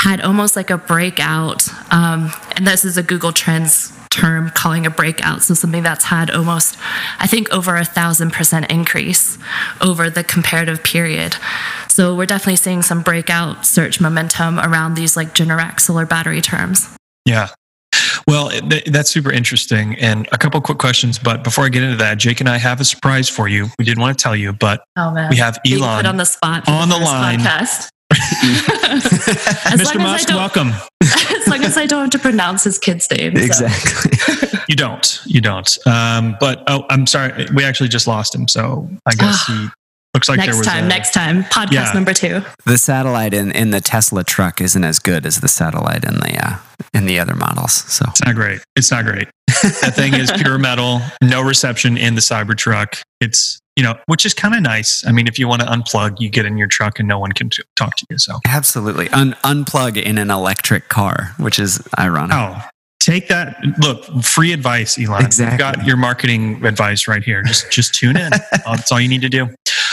had 0.00 0.20
almost 0.20 0.56
like 0.56 0.70
a 0.70 0.78
breakout. 0.78 1.68
Um, 1.92 2.32
and 2.56 2.66
this 2.66 2.84
is 2.84 2.96
a 2.96 3.02
Google 3.02 3.32
Trends 3.32 3.92
term 4.10 4.50
calling 4.50 4.86
a 4.86 4.90
breakout. 4.90 5.42
So 5.42 5.54
something 5.54 5.82
that's 5.82 6.04
had 6.04 6.30
almost, 6.30 6.76
I 7.18 7.26
think, 7.26 7.52
over 7.52 7.76
a 7.76 7.84
thousand 7.84 8.32
percent 8.32 8.70
increase 8.70 9.38
over 9.80 10.10
the 10.10 10.24
comparative 10.24 10.82
period. 10.82 11.36
So 11.88 12.16
we're 12.16 12.26
definitely 12.26 12.56
seeing 12.56 12.82
some 12.82 13.02
breakout 13.02 13.66
search 13.66 14.00
momentum 14.00 14.58
around 14.58 14.94
these 14.94 15.16
like 15.16 15.34
Generac 15.34 15.80
solar 15.80 16.06
battery 16.06 16.40
terms. 16.40 16.88
Yeah. 17.24 17.48
Well, 18.26 18.50
th- 18.50 18.84
that's 18.84 19.10
super 19.10 19.32
interesting. 19.32 19.96
And 19.96 20.28
a 20.32 20.38
couple 20.38 20.60
quick 20.60 20.78
questions, 20.78 21.18
but 21.18 21.42
before 21.42 21.64
I 21.64 21.68
get 21.68 21.82
into 21.82 21.96
that, 21.96 22.18
Jake 22.18 22.40
and 22.40 22.48
I 22.48 22.58
have 22.58 22.80
a 22.80 22.84
surprise 22.84 23.28
for 23.28 23.48
you. 23.48 23.68
We 23.78 23.84
didn't 23.84 24.00
want 24.00 24.18
to 24.18 24.22
tell 24.22 24.36
you, 24.36 24.52
but 24.52 24.84
oh, 24.96 25.28
we 25.30 25.36
have 25.36 25.58
Elon 25.66 25.98
put 25.98 26.06
on 26.06 26.16
the 26.16 26.24
spot 26.24 26.68
on 26.68 26.88
the, 26.88 26.98
the 26.98 27.04
line. 27.04 27.40
Podcast. 27.40 27.88
Mr. 28.12 29.98
Musk, 29.98 30.28
welcome. 30.28 30.72
as 31.02 31.48
long 31.48 31.62
as 31.62 31.76
I 31.76 31.86
don't 31.86 32.02
have 32.02 32.10
to 32.10 32.18
pronounce 32.18 32.64
his 32.64 32.78
kid's 32.78 33.08
name. 33.10 33.36
So. 33.36 33.42
Exactly. 33.42 34.58
you 34.68 34.76
don't. 34.76 35.20
You 35.26 35.40
don't. 35.40 35.78
Um, 35.86 36.36
but 36.40 36.62
oh, 36.66 36.84
I'm 36.90 37.06
sorry. 37.06 37.46
We 37.54 37.64
actually 37.64 37.88
just 37.88 38.06
lost 38.06 38.34
him. 38.34 38.48
So 38.48 38.88
I 39.06 39.14
guess 39.14 39.46
he 39.46 39.68
Looks 40.14 40.28
like 40.28 40.38
next 40.38 40.48
there 40.50 40.58
was 40.58 40.66
time, 40.66 40.84
a, 40.84 40.88
next 40.88 41.12
time, 41.14 41.44
podcast 41.44 41.72
Yeah. 41.72 41.92
number 41.94 42.12
two. 42.12 42.42
The 42.66 42.76
satellite 42.78 43.32
in, 43.32 43.52
in 43.52 43.70
the 43.70 43.80
Tesla 43.80 44.24
truck 44.24 44.60
isn't 44.60 44.82
as 44.82 44.98
good 44.98 45.24
as 45.24 45.40
the 45.40 45.46
satellite 45.48 46.02
in 46.04 46.14
the 46.14 46.36
uh, 46.44 46.56
in 46.92 47.06
the 47.06 47.20
other 47.20 47.36
models. 47.36 47.72
So 47.72 48.04
It's 48.08 48.24
not 48.24 48.34
great. 48.34 48.60
It's 48.74 48.90
not 48.90 49.04
great. 49.04 49.28
that 49.46 49.92
thing 49.94 50.14
is 50.14 50.32
pure 50.32 50.58
metal, 50.68 51.00
no 51.22 51.42
reception 51.42 51.96
in 51.96 52.16
the 52.16 52.20
Cybertruck. 52.20 53.00
It's, 53.20 53.60
you 53.76 53.84
know, 53.84 53.94
which 54.06 54.26
is 54.26 54.34
kind 54.34 54.54
of 54.54 54.62
nice. 54.62 55.06
I 55.06 55.12
mean, 55.12 55.28
if 55.28 55.38
you 55.38 55.46
want 55.46 55.62
to 55.62 55.68
unplug, 55.68 56.18
you 56.18 56.28
get 56.28 56.44
in 56.44 56.56
your 56.58 56.66
truck 56.66 56.98
and 56.98 57.06
no 57.06 57.18
one 57.20 57.30
can 57.32 57.48
t- 57.50 57.62
talk 57.76 57.94
to 57.96 58.06
you. 58.10 58.18
So, 58.18 58.40
absolutely 58.48 59.08
Un- 59.10 59.34
unplug 59.44 59.96
in 59.96 60.18
an 60.18 60.30
electric 60.30 60.88
car, 60.88 61.34
which 61.38 61.58
is 61.60 61.80
ironic. 61.98 62.36
oh, 62.36 62.60
take 62.98 63.28
that. 63.28 63.56
Look, 63.78 64.04
free 64.24 64.52
advice, 64.52 64.98
Elon. 64.98 65.24
Exactly. 65.24 65.52
You've 65.52 65.58
got 65.58 65.86
your 65.86 65.96
marketing 65.96 66.64
advice 66.66 67.06
right 67.06 67.22
here. 67.22 67.42
Just, 67.44 67.70
just 67.70 67.94
tune 67.94 68.16
in. 68.16 68.30
That's 68.66 68.90
all 68.90 69.00
you 69.00 69.08
need 69.08 69.22
to 69.22 69.28
do. 69.28 69.48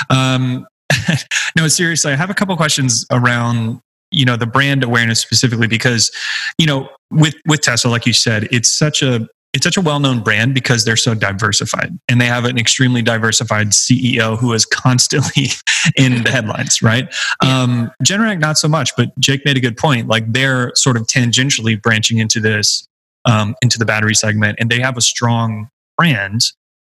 Um, 0.10 0.68
no, 1.56 1.68
seriously, 1.68 2.14
I 2.14 2.16
have 2.16 2.30
a 2.30 2.34
couple 2.34 2.56
questions 2.58 3.06
around 3.12 3.82
you 4.12 4.24
know 4.24 4.38
the 4.38 4.48
brand 4.48 4.84
awareness 4.84 5.20
specifically 5.20 5.68
because 5.68 6.12
you 6.58 6.66
know 6.66 6.90
with 7.12 7.36
with 7.46 7.62
Tesla, 7.62 7.90
like 7.90 8.06
you 8.06 8.14
said, 8.14 8.48
it's 8.52 8.76
such 8.76 9.02
a 9.02 9.28
it's 9.54 9.64
such 9.64 9.78
a 9.78 9.82
well-known 9.82 10.22
brand 10.22 10.54
because 10.54 10.86
they're 10.86 10.98
so 10.98 11.16
diversified 11.16 11.98
and 12.10 12.22
they 12.22 12.26
have 12.26 12.46
an 12.46 12.58
extremely 12.60 13.02
diversified 13.02 13.70
CEO 13.70 14.38
who 14.38 14.54
is 14.54 14.66
constantly 14.66 15.48
in 15.96 16.24
the 16.24 16.30
headlines, 16.30 16.84
right? 16.84 17.12
Um, 17.44 17.90
Generac, 18.04 18.40
not 18.40 18.58
so 18.58 18.68
much, 18.68 18.92
but 18.96 19.18
Jake 19.20 19.44
made 19.46 19.58
a 19.58 19.60
good 19.60 19.78
point. 19.78 20.08
Like 20.08 20.32
they're 20.32 20.74
sort 20.76 20.96
of 20.96 21.08
tangentially 21.08 21.82
branching 21.82 22.20
into 22.20 22.40
this, 22.40 22.88
um, 23.26 23.56
into 23.62 23.80
the 23.80 23.86
battery 23.86 24.14
segment, 24.14 24.58
and 24.60 24.70
they 24.70 24.80
have 24.80 24.98
a 24.98 25.02
strong 25.02 25.70
brand. 25.98 26.42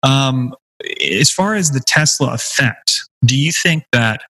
Um, 0.03 0.55
as 1.01 1.31
far 1.31 1.55
as 1.55 1.71
the 1.71 1.81
Tesla 1.85 2.33
effect, 2.33 3.01
do 3.25 3.37
you 3.37 3.51
think 3.51 3.83
that 3.91 4.21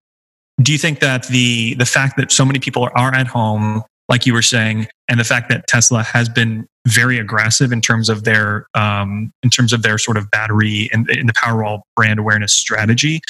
do 0.62 0.72
you 0.72 0.78
think 0.78 1.00
that 1.00 1.28
the 1.28 1.74
the 1.76 1.86
fact 1.86 2.18
that 2.18 2.32
so 2.32 2.46
many 2.46 2.60
people 2.60 2.88
are, 2.96 3.14
at 3.14 3.28
home, 3.28 3.84
like 4.08 4.26
you 4.26 4.34
were 4.34 4.42
saying, 4.42 4.88
and 5.10 5.20
the 5.20 5.24
fact 5.24 5.50
that 5.50 5.68
Tesla 5.68 6.04
has 6.04 6.30
been 6.30 6.68
very 6.88 7.18
aggressive 7.18 7.72
in 7.72 7.82
terms 7.82 8.10
of 8.10 8.24
their 8.24 8.68
um, 8.76 9.32
in 9.42 9.50
terms 9.50 9.74
of 9.74 9.82
their 9.82 9.98
sort 9.98 10.18
of 10.18 10.30
battery 10.32 10.90
and 10.94 11.10
in 11.10 11.28
the 11.28 11.34
Powerwall 11.34 11.82
brand 11.96 12.20
awareness 12.20 12.54
strategy, 12.54 13.22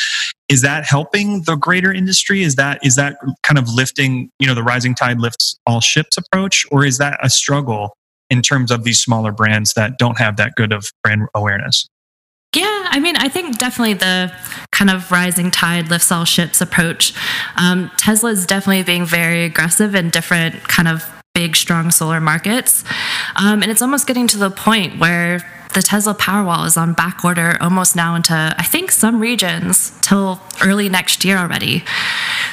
is 0.49 0.61
that 0.61 0.85
helping 0.85 1.43
the 1.43 1.55
greater 1.55 1.93
industry? 1.93 2.43
Is 2.43 2.55
that 2.55 2.85
is 2.85 2.95
that 2.95 3.17
kind 3.43 3.57
of 3.57 3.69
lifting 3.69 4.29
you 4.39 4.47
know 4.47 4.55
the 4.55 4.63
rising 4.63 4.93
tide 4.93 5.19
lifts 5.19 5.57
all 5.65 5.79
ships 5.79 6.17
approach, 6.17 6.65
or 6.71 6.85
is 6.85 6.97
that 6.97 7.17
a 7.23 7.29
struggle 7.29 7.95
in 8.29 8.41
terms 8.41 8.71
of 8.71 8.83
these 8.83 8.99
smaller 8.99 9.31
brands 9.31 9.73
that 9.75 9.97
don't 9.97 10.17
have 10.17 10.35
that 10.37 10.55
good 10.55 10.73
of 10.73 10.91
brand 11.03 11.27
awareness? 11.35 11.87
Yeah, 12.53 12.87
I 12.89 12.99
mean, 12.99 13.15
I 13.15 13.29
think 13.29 13.57
definitely 13.57 13.95
the 13.95 14.31
kind 14.71 14.91
of 14.91 15.11
rising 15.11 15.49
tide 15.49 15.89
lifts 15.89 16.11
all 16.11 16.25
ships 16.25 16.61
approach. 16.61 17.13
Um, 17.55 17.89
Tesla 17.97 18.29
is 18.31 18.45
definitely 18.45 18.83
being 18.83 19.05
very 19.05 19.43
aggressive 19.45 19.95
in 19.95 20.09
different 20.09 20.67
kind 20.67 20.87
of 20.87 21.09
big, 21.33 21.55
strong 21.55 21.89
solar 21.89 22.21
markets. 22.21 22.83
Um, 23.35 23.63
and 23.63 23.71
it's 23.71 23.81
almost 23.81 24.05
getting 24.05 24.27
to 24.27 24.37
the 24.37 24.51
point 24.51 24.99
where 24.99 25.39
the 25.73 25.81
Tesla 25.81 26.13
Powerwall 26.13 26.67
is 26.67 26.77
on 26.77 26.93
back 26.93 27.25
order 27.25 27.57
almost 27.59 27.95
now 27.95 28.13
into, 28.13 28.33
I 28.33 28.63
think, 28.63 28.91
some 28.91 29.19
regions 29.19 29.91
till 30.01 30.39
early 30.63 30.89
next 30.89 31.25
year 31.25 31.37
already. 31.37 31.83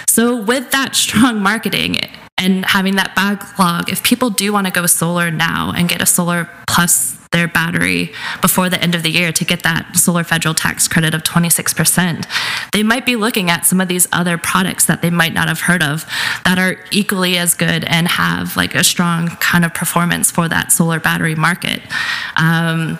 So, 0.08 0.40
with 0.40 0.70
that 0.70 0.96
strong 0.96 1.42
marketing, 1.42 1.98
and 2.40 2.64
having 2.64 2.96
that 2.96 3.14
backlog, 3.14 3.90
if 3.90 4.02
people 4.02 4.30
do 4.30 4.52
want 4.52 4.66
to 4.66 4.72
go 4.72 4.86
solar 4.86 5.30
now 5.30 5.72
and 5.76 5.88
get 5.88 6.00
a 6.00 6.06
solar 6.06 6.48
plus 6.66 7.18
their 7.32 7.46
battery 7.46 8.12
before 8.40 8.68
the 8.68 8.82
end 8.82 8.94
of 8.94 9.04
the 9.04 9.10
year 9.10 9.30
to 9.30 9.44
get 9.44 9.62
that 9.62 9.96
solar 9.96 10.24
federal 10.24 10.52
tax 10.52 10.88
credit 10.88 11.14
of 11.14 11.22
26%, 11.22 12.26
they 12.72 12.82
might 12.82 13.06
be 13.06 13.14
looking 13.14 13.50
at 13.50 13.64
some 13.64 13.80
of 13.80 13.86
these 13.86 14.08
other 14.10 14.36
products 14.36 14.86
that 14.86 15.00
they 15.00 15.10
might 15.10 15.32
not 15.32 15.46
have 15.46 15.60
heard 15.60 15.82
of 15.82 16.04
that 16.44 16.58
are 16.58 16.76
equally 16.90 17.36
as 17.38 17.54
good 17.54 17.84
and 17.84 18.08
have 18.08 18.56
like 18.56 18.74
a 18.74 18.82
strong 18.82 19.28
kind 19.36 19.64
of 19.64 19.72
performance 19.72 20.30
for 20.30 20.48
that 20.48 20.72
solar 20.72 20.98
battery 20.98 21.36
market. 21.36 21.80
Um, 22.36 22.98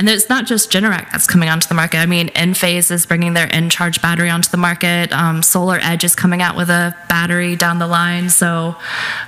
and 0.00 0.08
it's 0.08 0.30
not 0.30 0.46
just 0.46 0.72
Generac 0.72 1.12
that's 1.12 1.26
coming 1.26 1.50
onto 1.50 1.68
the 1.68 1.74
market. 1.74 1.98
I 1.98 2.06
mean, 2.06 2.28
Enphase 2.28 2.90
is 2.90 3.04
bringing 3.04 3.34
their 3.34 3.48
Encharge 3.48 4.00
battery 4.00 4.30
onto 4.30 4.48
the 4.48 4.56
market. 4.56 5.12
Um, 5.12 5.42
Solar 5.42 5.78
Edge 5.82 6.04
is 6.04 6.16
coming 6.16 6.40
out 6.40 6.56
with 6.56 6.70
a 6.70 6.96
battery 7.10 7.54
down 7.54 7.78
the 7.80 7.86
line. 7.86 8.30
So 8.30 8.76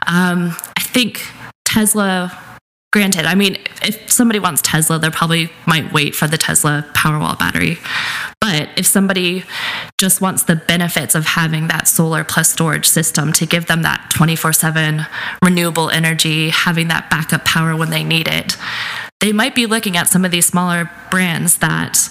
um, 0.07 0.57
I 0.75 0.81
think 0.81 1.26
Tesla, 1.67 2.33
granted, 2.91 3.26
I 3.26 3.35
mean, 3.35 3.59
if 3.83 4.11
somebody 4.11 4.38
wants 4.38 4.62
Tesla, 4.62 4.99
they 4.99 5.11
probably 5.11 5.50
might 5.67 5.93
wait 5.93 6.14
for 6.14 6.26
the 6.26 6.38
Tesla 6.38 6.87
Powerwall 6.95 7.38
battery. 7.38 7.76
But 8.41 8.71
if 8.79 8.87
somebody 8.87 9.45
just 9.99 10.23
wants 10.23 10.45
the 10.45 10.57
benefits 10.57 11.14
of 11.14 11.26
having 11.26 11.69
that 11.69 11.87
solar 11.87 12.25
plus 12.25 12.50
storage 12.50 12.87
system 12.87 13.35
to 13.35 13.45
give 13.45 13.67
them 13.67 13.83
that 13.83 14.11
24 14.11 14.55
7 14.55 15.05
renewable 15.45 15.91
energy, 15.91 16.49
having 16.49 16.88
that 16.88 17.11
backup 17.11 17.45
power 17.45 17.76
when 17.76 17.91
they 17.91 18.05
need 18.05 18.26
it, 18.26 18.57
they 19.23 19.33
might 19.33 19.55
be 19.55 19.67
looking 19.67 19.97
at 19.97 20.09
some 20.09 20.25
of 20.25 20.31
these 20.31 20.45
smaller 20.45 20.91
brands 21.11 21.59
that 21.59 22.09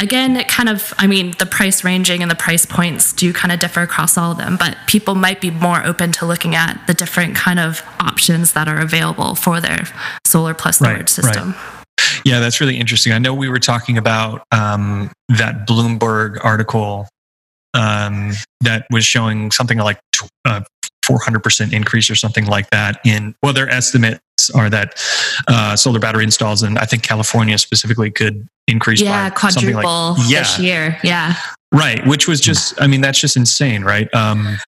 again 0.00 0.36
it 0.36 0.48
kind 0.48 0.68
of 0.68 0.94
i 0.98 1.06
mean 1.06 1.34
the 1.38 1.46
price 1.46 1.84
ranging 1.84 2.22
and 2.22 2.30
the 2.30 2.36
price 2.36 2.64
points 2.64 3.12
do 3.12 3.32
kind 3.32 3.52
of 3.52 3.58
differ 3.60 3.82
across 3.82 4.16
all 4.16 4.32
of 4.32 4.38
them 4.38 4.56
but 4.56 4.76
people 4.86 5.14
might 5.14 5.40
be 5.40 5.50
more 5.50 5.84
open 5.84 6.10
to 6.12 6.24
looking 6.24 6.54
at 6.54 6.80
the 6.86 6.94
different 6.94 7.34
kind 7.34 7.58
of 7.58 7.82
options 8.00 8.54
that 8.54 8.68
are 8.68 8.80
available 8.80 9.34
for 9.34 9.60
their 9.60 9.84
solar 10.24 10.54
plus 10.54 10.76
storage 10.76 11.00
Right, 11.00 11.08
system 11.08 11.54
Yeah, 12.24 12.40
that's 12.40 12.60
really 12.60 12.78
interesting. 12.78 13.12
I 13.12 13.18
know 13.18 13.34
we 13.34 13.48
were 13.48 13.60
talking 13.60 13.98
about 13.98 14.42
um, 14.50 15.10
that 15.28 15.66
Bloomberg 15.66 16.42
article 16.44 17.08
um, 17.74 18.32
that 18.60 18.86
was 18.90 19.04
showing 19.04 19.50
something 19.50 19.78
like 19.78 20.00
uh, 20.44 20.62
400% 21.08 21.72
increase 21.72 22.10
or 22.10 22.14
something 22.14 22.46
like 22.46 22.68
that 22.70 23.00
in 23.04 23.34
well 23.42 23.52
their 23.52 23.68
estimates 23.68 24.20
are 24.54 24.70
that 24.70 24.94
uh, 25.48 25.76
solar 25.76 25.98
battery 25.98 26.24
installs 26.24 26.62
in 26.62 26.76
i 26.78 26.84
think 26.84 27.02
california 27.02 27.58
specifically 27.58 28.10
could 28.10 28.46
increase 28.68 29.00
yeah 29.00 29.28
by 29.28 29.34
quadruple 29.34 30.14
like, 30.14 30.30
yeah. 30.30 30.38
this 30.40 30.58
year 30.58 30.98
yeah 31.04 31.34
right 31.72 32.06
which 32.06 32.26
was 32.26 32.40
just 32.40 32.80
i 32.80 32.86
mean 32.86 33.00
that's 33.00 33.20
just 33.20 33.36
insane 33.36 33.82
right 33.82 34.12
um, 34.14 34.58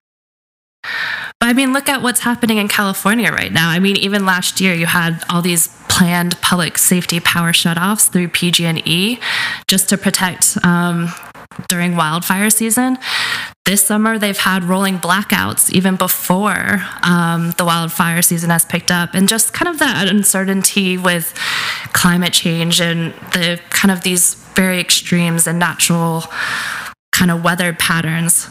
but 1.40 1.50
I 1.50 1.52
mean, 1.52 1.72
look 1.72 1.88
at 1.88 2.00
what's 2.00 2.20
happening 2.20 2.56
in 2.58 2.68
California 2.68 3.30
right 3.30 3.52
now. 3.52 3.68
I 3.68 3.78
mean, 3.78 3.96
even 3.96 4.24
last 4.24 4.60
year, 4.60 4.72
you 4.74 4.86
had 4.86 5.22
all 5.28 5.42
these 5.42 5.68
planned 5.88 6.40
public 6.40 6.78
safety 6.78 7.20
power 7.20 7.52
shutoffs 7.52 8.08
through 8.08 8.28
PG&E 8.28 9.18
just 9.66 9.88
to 9.90 9.98
protect 9.98 10.56
um, 10.64 11.08
during 11.68 11.96
wildfire 11.96 12.50
season. 12.50 12.98
This 13.64 13.84
summer, 13.84 14.18
they've 14.18 14.38
had 14.38 14.62
rolling 14.64 14.98
blackouts 14.98 15.70
even 15.72 15.96
before 15.96 16.84
um, 17.02 17.52
the 17.58 17.64
wildfire 17.64 18.22
season 18.22 18.50
has 18.50 18.64
picked 18.64 18.90
up, 18.92 19.14
and 19.14 19.28
just 19.28 19.52
kind 19.52 19.68
of 19.68 19.78
that 19.80 20.08
uncertainty 20.08 20.96
with 20.96 21.34
climate 21.92 22.32
change 22.32 22.80
and 22.80 23.12
the 23.32 23.60
kind 23.70 23.90
of 23.90 24.02
these 24.02 24.34
very 24.54 24.78
extremes 24.80 25.46
and 25.46 25.58
natural 25.58 26.24
kind 27.16 27.30
of 27.30 27.42
weather 27.42 27.72
patterns. 27.72 28.48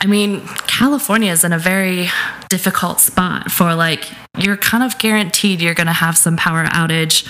I 0.00 0.06
mean, 0.06 0.46
California 0.66 1.30
is 1.30 1.44
in 1.44 1.52
a 1.52 1.58
very 1.58 2.08
difficult 2.48 2.98
spot 2.98 3.50
for 3.52 3.74
like, 3.74 4.08
you're 4.36 4.56
kind 4.56 4.82
of 4.82 4.98
guaranteed 4.98 5.60
you're 5.60 5.74
going 5.74 5.86
to 5.86 5.92
have 5.92 6.16
some 6.16 6.36
power 6.36 6.64
outage 6.64 7.26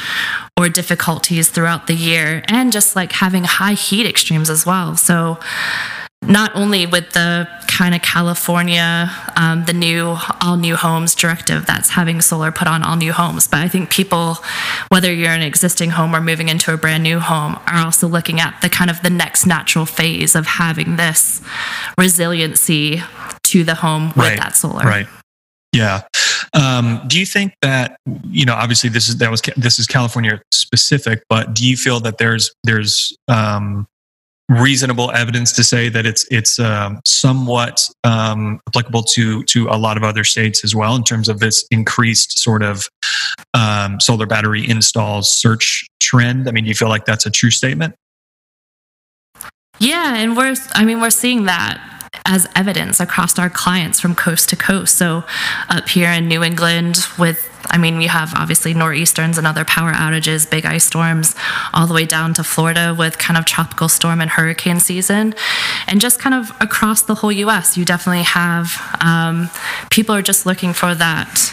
or 0.58 0.68
difficulties 0.68 1.50
throughout 1.50 1.86
the 1.86 1.94
year, 1.94 2.42
and 2.48 2.72
just 2.72 2.96
like 2.96 3.12
having 3.12 3.44
high 3.44 3.74
heat 3.74 4.06
extremes 4.06 4.48
as 4.48 4.64
well. 4.64 4.96
So, 4.96 5.38
not 6.22 6.54
only 6.54 6.86
with 6.86 7.10
the 7.12 7.48
kind 7.66 7.94
of 7.94 8.02
California, 8.02 9.10
um, 9.36 9.64
the 9.64 9.72
new 9.72 10.16
all 10.42 10.56
new 10.56 10.76
homes 10.76 11.14
directive 11.14 11.64
that's 11.64 11.90
having 11.90 12.20
solar 12.20 12.52
put 12.52 12.68
on 12.68 12.82
all 12.82 12.96
new 12.96 13.12
homes, 13.12 13.48
but 13.48 13.60
I 13.60 13.68
think 13.68 13.90
people, 13.90 14.36
whether 14.88 15.12
you're 15.12 15.32
in 15.32 15.40
an 15.40 15.46
existing 15.46 15.90
home 15.90 16.14
or 16.14 16.20
moving 16.20 16.48
into 16.48 16.74
a 16.74 16.76
brand 16.76 17.02
new 17.02 17.20
home, 17.20 17.58
are 17.66 17.84
also 17.84 18.06
looking 18.06 18.38
at 18.38 18.60
the 18.60 18.68
kind 18.68 18.90
of 18.90 19.02
the 19.02 19.10
next 19.10 19.46
natural 19.46 19.86
phase 19.86 20.36
of 20.36 20.46
having 20.46 20.96
this 20.96 21.40
resiliency 21.96 23.02
to 23.44 23.64
the 23.64 23.76
home 23.76 24.08
with 24.08 24.16
right, 24.16 24.38
that 24.38 24.56
solar. 24.56 24.84
Right. 24.84 25.06
Yeah. 25.72 26.02
Um, 26.52 27.00
do 27.06 27.18
you 27.18 27.26
think 27.26 27.54
that 27.62 27.96
you 28.28 28.44
know? 28.44 28.54
Obviously, 28.54 28.90
this 28.90 29.08
is 29.08 29.16
that 29.18 29.30
was 29.30 29.40
this 29.56 29.78
is 29.78 29.86
California 29.86 30.42
specific, 30.52 31.22
but 31.28 31.54
do 31.54 31.66
you 31.66 31.76
feel 31.76 32.00
that 32.00 32.18
there's 32.18 32.52
there's 32.64 33.16
um, 33.28 33.86
reasonable 34.50 35.12
evidence 35.12 35.52
to 35.52 35.62
say 35.62 35.88
that 35.88 36.04
it's 36.04 36.26
it's 36.30 36.58
um, 36.58 37.00
somewhat 37.06 37.88
um, 38.04 38.60
applicable 38.68 39.04
to 39.04 39.44
to 39.44 39.68
a 39.68 39.78
lot 39.78 39.96
of 39.96 40.02
other 40.02 40.24
states 40.24 40.64
as 40.64 40.74
well 40.74 40.96
in 40.96 41.04
terms 41.04 41.28
of 41.28 41.38
this 41.38 41.64
increased 41.70 42.38
sort 42.38 42.62
of 42.62 42.88
um, 43.54 44.00
solar 44.00 44.26
battery 44.26 44.68
installs 44.68 45.30
search 45.30 45.86
trend. 46.00 46.48
I 46.48 46.52
mean, 46.52 46.64
do 46.64 46.68
you 46.68 46.74
feel 46.74 46.88
like 46.88 47.04
that's 47.04 47.26
a 47.26 47.30
true 47.30 47.50
statement? 47.50 47.94
Yeah, 49.78 50.16
and 50.16 50.36
we're 50.36 50.56
I 50.74 50.84
mean 50.84 51.00
we're 51.00 51.10
seeing 51.10 51.44
that 51.44 51.86
as 52.26 52.48
evidence 52.56 52.98
across 52.98 53.38
our 53.38 53.48
clients 53.48 54.00
from 54.00 54.14
coast 54.14 54.48
to 54.50 54.56
coast. 54.56 54.98
So 54.98 55.22
up 55.68 55.88
here 55.88 56.10
in 56.10 56.26
New 56.26 56.42
England 56.42 57.06
with 57.18 57.49
I 57.66 57.78
mean, 57.78 57.98
we 57.98 58.06
have 58.06 58.34
obviously 58.34 58.74
nor'easterns 58.74 59.38
and 59.38 59.46
other 59.46 59.64
power 59.64 59.92
outages, 59.92 60.48
big 60.48 60.66
ice 60.66 60.84
storms, 60.84 61.34
all 61.72 61.86
the 61.86 61.94
way 61.94 62.04
down 62.04 62.34
to 62.34 62.44
Florida 62.44 62.94
with 62.96 63.18
kind 63.18 63.36
of 63.38 63.44
tropical 63.44 63.88
storm 63.88 64.20
and 64.20 64.30
hurricane 64.30 64.80
season. 64.80 65.34
And 65.86 66.00
just 66.00 66.18
kind 66.18 66.34
of 66.34 66.50
across 66.60 67.02
the 67.02 67.16
whole 67.16 67.32
US, 67.32 67.76
you 67.76 67.84
definitely 67.84 68.24
have 68.24 68.80
um, 69.00 69.50
people 69.90 70.14
are 70.14 70.22
just 70.22 70.46
looking 70.46 70.72
for 70.72 70.94
that 70.94 71.52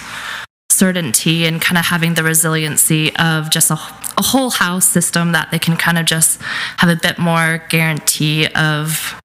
certainty 0.71 1.45
and 1.45 1.61
kind 1.61 1.77
of 1.77 1.85
having 1.85 2.13
the 2.13 2.23
resiliency 2.23 3.15
of 3.15 3.49
just 3.49 3.71
a, 3.71 3.73
a 4.17 4.21
whole 4.21 4.51
house 4.51 4.87
system 4.87 5.31
that 5.31 5.49
they 5.51 5.59
can 5.59 5.75
kind 5.75 5.97
of 5.97 6.05
just 6.05 6.39
have 6.77 6.89
a 6.89 6.95
bit 6.95 7.17
more 7.17 7.63
guarantee 7.69 8.47
of 8.47 9.19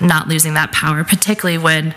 not 0.00 0.28
losing 0.28 0.54
that 0.54 0.72
power, 0.72 1.02
particularly 1.04 1.58
when 1.58 1.94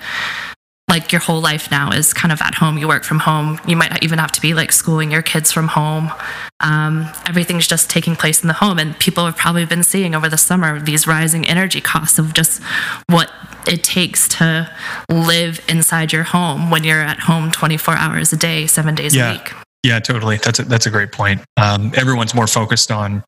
like 0.92 1.14
your 1.14 1.22
whole 1.22 1.40
life 1.40 1.72
now 1.72 1.90
is 1.90 2.12
kind 2.12 2.34
of 2.34 2.42
at 2.42 2.54
home. 2.54 2.78
You 2.78 2.90
work 2.90 3.06
from 3.06 3.20
home. 3.20 3.60
You 3.66 3.78
might 3.78 3.92
not 3.92 4.04
even 4.04 4.20
have 4.20 4.34
to 4.34 4.42
be 4.42 4.54
like 4.54 4.74
schooling 4.74 5.10
your 5.10 5.22
kids 5.22 5.50
from 5.50 5.70
home. 5.70 6.12
Um, 6.60 7.08
everything's 7.26 7.66
just 7.66 7.90
taking 7.90 8.18
place 8.18 8.42
in 8.42 8.50
the 8.50 8.54
home. 8.54 8.78
And 8.78 9.00
people 9.00 9.26
have 9.26 9.38
probably 9.38 9.66
been 9.66 9.84
seeing 9.84 10.14
over 10.14 10.28
the 10.28 10.38
summer 10.38 10.82
these 10.82 11.08
rising 11.08 11.48
energy 11.48 11.80
costs 11.80 12.20
of 12.20 12.34
just 12.34 12.62
what 13.08 13.32
it 13.66 13.86
takes 13.86 14.28
to 14.28 14.70
live 15.10 15.62
inside 15.70 16.12
your 16.12 16.24
home 16.24 16.70
when 16.70 16.84
you're 16.84 17.02
at 17.02 17.20
home 17.20 17.52
24 17.52 17.96
hours 17.96 18.34
a 18.34 18.38
day, 18.38 18.68
seven 18.68 18.94
days 18.94 19.16
yeah. 19.16 19.32
a 19.32 19.34
week. 19.38 19.54
Yeah, 19.84 20.00
totally. 20.00 20.38
That's 20.38 20.60
a, 20.60 20.64
that's 20.66 20.88
a 20.88 20.92
great 20.92 21.14
point. 21.14 21.40
Um, 21.56 21.94
everyone's 21.96 22.36
more 22.36 22.48
focused 22.48 22.92
on 22.92 23.24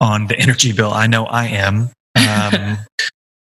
on 0.00 0.28
the 0.28 0.38
energy 0.38 0.72
bill. 0.72 0.92
I 0.92 1.08
know 1.08 1.26
I 1.26 1.48
am. 1.48 1.90
Um, 2.14 2.78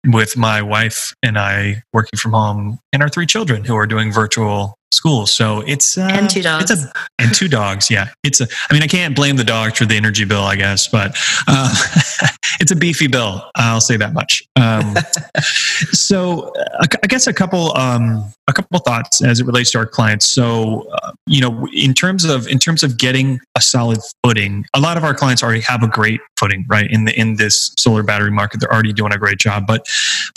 with 0.07 0.37
my 0.37 0.63
wife 0.63 1.15
and 1.23 1.39
I 1.39 1.83
working 1.93 2.19
from 2.19 2.33
home 2.33 2.79
and 2.93 3.03
our 3.03 3.09
three 3.09 3.27
children 3.27 3.65
who 3.65 3.77
are 3.77 3.87
doing 3.87 4.13
virtual 4.13 4.77
school. 4.93 5.27
So 5.27 5.61
it's 5.61 5.99
uh, 5.99 6.09
and 6.13 6.29
two 6.29 6.43
dogs. 6.43 6.71
It's 6.71 6.85
a, 6.85 6.93
and 7.19 7.35
two 7.35 7.49
dogs. 7.49 7.91
Yeah, 7.91 8.09
it's 8.23 8.41
a. 8.41 8.49
I 8.71 8.75
mean, 8.75 8.83
I 8.83 8.87
can't 8.87 9.15
blame 9.17 9.37
the 9.37 9.45
dogs 9.45 9.79
for 9.79 9.87
the 9.87 9.97
energy 9.97 10.25
bill, 10.25 10.43
I 10.43 10.57
guess, 10.57 10.89
but 10.89 11.17
uh, 11.49 11.75
it's 12.61 12.71
a 12.71 12.77
beefy 12.77 13.07
bill. 13.07 13.45
I'll 13.55 13.81
say 13.81 13.97
that 13.97 14.13
much. 14.13 14.43
Um, 14.57 14.95
so 15.93 16.53
I 16.81 17.07
guess 17.07 17.27
a 17.27 17.33
couple 17.33 17.77
um, 17.77 18.33
a 18.49 18.53
couple 18.53 18.79
thoughts 18.81 19.23
as 19.23 19.41
it 19.41 19.47
relates 19.47 19.71
to 19.73 19.79
our 19.79 19.87
clients. 19.87 20.29
So 20.29 20.89
uh, 20.93 21.13
you 21.27 21.41
know, 21.41 21.69
in 21.75 21.95
terms 21.95 22.25
of 22.25 22.47
in 22.49 22.59
terms 22.59 22.83
of 22.83 22.99
getting 22.99 23.41
a 23.57 23.61
solid 23.61 24.01
footing, 24.25 24.65
a 24.75 24.81
lot 24.81 24.97
of 24.97 25.05
our 25.05 25.15
clients 25.15 25.43
already 25.43 25.61
have 25.61 25.83
a 25.83 25.89
great 25.89 26.21
footing, 26.39 26.65
right? 26.69 26.91
In 26.91 27.05
the 27.05 27.19
in 27.19 27.37
this 27.37 27.73
solar 27.79 28.03
battery 28.03 28.31
market, 28.31 28.61
they're 28.61 28.73
already 28.73 28.93
doing 28.93 29.13
a 29.13 29.19
great 29.19 29.39
job. 29.39 29.67
But 29.67 29.87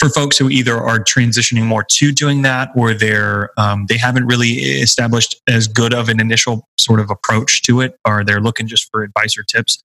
for 0.00 0.08
folks 0.08 0.38
who 0.38 0.48
either 0.48 0.76
are 0.76 0.98
transitioning 0.98 1.64
more 1.64 1.84
to 1.84 2.12
doing 2.12 2.42
that, 2.42 2.70
or 2.76 2.94
they're 2.94 3.50
um, 3.58 3.86
they 3.88 3.96
haven't 3.96 4.26
really 4.26 4.45
established 4.54 5.40
as 5.46 5.68
good 5.68 5.94
of 5.94 6.08
an 6.08 6.20
initial 6.20 6.66
sort 6.78 7.00
of 7.00 7.10
approach 7.10 7.62
to 7.62 7.80
it, 7.80 7.96
or 8.06 8.24
they're 8.24 8.40
looking 8.40 8.66
just 8.66 8.90
for 8.90 9.02
advice 9.02 9.36
or 9.38 9.42
tips. 9.42 9.82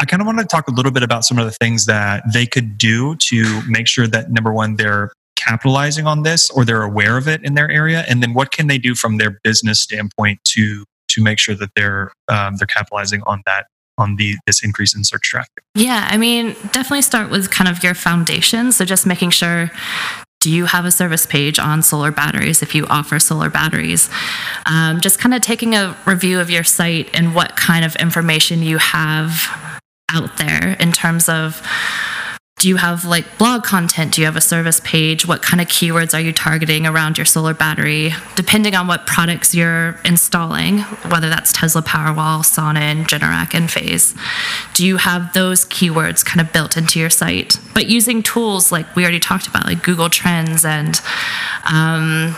I 0.00 0.04
kind 0.04 0.20
of 0.20 0.26
want 0.26 0.40
to 0.40 0.44
talk 0.44 0.66
a 0.68 0.72
little 0.72 0.90
bit 0.90 1.02
about 1.02 1.24
some 1.24 1.38
of 1.38 1.44
the 1.44 1.52
things 1.52 1.86
that 1.86 2.24
they 2.32 2.46
could 2.46 2.76
do 2.76 3.14
to 3.16 3.62
make 3.68 3.86
sure 3.86 4.06
that 4.08 4.30
number 4.30 4.52
one, 4.52 4.76
they're 4.76 5.12
capitalizing 5.36 6.06
on 6.06 6.22
this 6.22 6.50
or 6.50 6.64
they're 6.64 6.82
aware 6.82 7.16
of 7.16 7.28
it 7.28 7.44
in 7.44 7.54
their 7.54 7.70
area, 7.70 8.04
and 8.08 8.22
then 8.22 8.34
what 8.34 8.50
can 8.50 8.66
they 8.66 8.78
do 8.78 8.94
from 8.94 9.18
their 9.18 9.38
business 9.42 9.80
standpoint 9.80 10.40
to 10.44 10.84
to 11.08 11.22
make 11.22 11.38
sure 11.38 11.54
that 11.54 11.70
they're 11.76 12.12
um, 12.28 12.56
they're 12.56 12.66
capitalizing 12.66 13.22
on 13.26 13.42
that 13.46 13.66
on 13.98 14.16
the 14.16 14.36
this 14.46 14.64
increase 14.64 14.94
in 14.94 15.04
search 15.04 15.22
traffic? 15.22 15.62
Yeah, 15.74 16.08
I 16.10 16.16
mean, 16.16 16.56
definitely 16.72 17.02
start 17.02 17.30
with 17.30 17.50
kind 17.50 17.68
of 17.68 17.82
your 17.82 17.94
foundation. 17.94 18.72
So 18.72 18.84
just 18.84 19.06
making 19.06 19.30
sure 19.30 19.70
do 20.42 20.50
you 20.50 20.66
have 20.66 20.84
a 20.84 20.90
service 20.90 21.24
page 21.24 21.60
on 21.60 21.82
solar 21.82 22.10
batteries 22.10 22.62
if 22.62 22.74
you 22.74 22.84
offer 22.88 23.20
solar 23.20 23.48
batteries? 23.48 24.10
Um, 24.66 25.00
just 25.00 25.20
kind 25.20 25.34
of 25.34 25.40
taking 25.40 25.76
a 25.76 25.96
review 26.04 26.40
of 26.40 26.50
your 26.50 26.64
site 26.64 27.08
and 27.14 27.32
what 27.32 27.54
kind 27.54 27.84
of 27.84 27.94
information 27.96 28.60
you 28.60 28.78
have 28.78 29.48
out 30.10 30.36
there 30.38 30.76
in 30.80 30.90
terms 30.90 31.28
of 31.28 31.62
do 32.62 32.68
you 32.68 32.76
have 32.76 33.04
like 33.04 33.38
blog 33.38 33.64
content? 33.64 34.14
Do 34.14 34.20
you 34.20 34.24
have 34.24 34.36
a 34.36 34.40
service 34.40 34.80
page? 34.84 35.26
What 35.26 35.42
kind 35.42 35.60
of 35.60 35.66
keywords 35.66 36.14
are 36.14 36.20
you 36.20 36.32
targeting 36.32 36.86
around 36.86 37.18
your 37.18 37.24
solar 37.24 37.54
battery? 37.54 38.12
Depending 38.36 38.76
on 38.76 38.86
what 38.86 39.04
products 39.04 39.52
you're 39.52 39.98
installing, 40.04 40.78
whether 41.10 41.28
that's 41.28 41.52
Tesla 41.52 41.82
Powerwall, 41.82 42.44
Sonnen, 42.44 43.02
Generac, 43.02 43.48
Enphase, 43.48 44.16
do 44.74 44.86
you 44.86 44.98
have 44.98 45.32
those 45.32 45.64
keywords 45.64 46.24
kind 46.24 46.40
of 46.40 46.52
built 46.52 46.76
into 46.76 47.00
your 47.00 47.10
site? 47.10 47.58
But 47.74 47.88
using 47.88 48.22
tools 48.22 48.70
like 48.70 48.94
we 48.94 49.02
already 49.02 49.18
talked 49.18 49.48
about, 49.48 49.66
like 49.66 49.82
Google 49.82 50.08
Trends 50.08 50.64
and 50.64 51.00
um, 51.68 52.36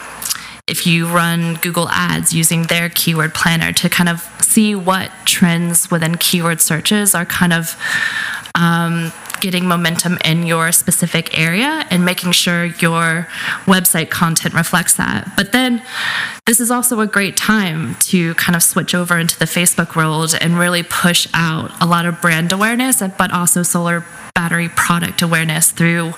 if 0.67 0.87
you 0.87 1.07
run 1.07 1.57
Google 1.57 1.91
Ads 1.91 2.33
using 2.33 2.63
their 2.63 2.89
keyword 2.89 3.35
planner 3.35 3.75
to 3.75 3.91
kind 3.91 4.09
of 4.09 4.23
see 4.41 4.75
what 4.75 5.11
trends 5.27 5.91
within 5.91 6.15
keyword 6.17 6.63
searches 6.63 7.15
are 7.15 7.27
kind 7.27 7.53
of 7.53 7.77
um, 8.55 9.13
getting 9.41 9.67
momentum 9.67 10.19
in 10.25 10.47
your 10.47 10.73
specific 10.73 11.39
area 11.39 11.87
and 11.91 12.05
making 12.05 12.33
sure 12.33 12.65
your 12.65 13.29
website 13.67 14.11
content 14.11 14.55
reflects 14.55 14.95
that. 14.95 15.33
But 15.37 15.53
then 15.53 15.83
this 16.47 16.61
is 16.61 16.71
also 16.71 17.01
a 17.01 17.07
great 17.07 17.37
time 17.37 17.95
to 17.97 18.35
kind 18.35 18.57
of 18.57 18.63
switch 18.63 18.95
over 18.95 19.19
into 19.19 19.39
the 19.39 19.45
Facebook 19.45 19.97
world 19.97 20.35
and 20.41 20.59
really 20.59 20.83
push 20.83 21.27
out 21.35 21.71
a 21.81 21.87
lot 21.87 22.07
of 22.07 22.21
brand 22.21 22.53
awareness, 22.53 23.03
but 23.19 23.33
also 23.33 23.63
solar 23.63 24.05
battery 24.35 24.69
product 24.69 25.23
awareness 25.23 25.71
through 25.71 26.13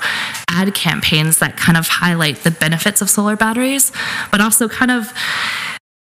ad 0.51 0.75
campaigns 0.75 1.39
that 1.39 1.57
kind 1.57 1.77
of 1.77 1.87
highlight 1.87 2.37
the 2.39 2.51
benefits 2.51 3.03
of 3.03 3.11
solar 3.11 3.37
batteries, 3.37 3.93
but 4.31 4.41
also 4.41 4.69
kind 4.69 4.91
of 4.91 5.13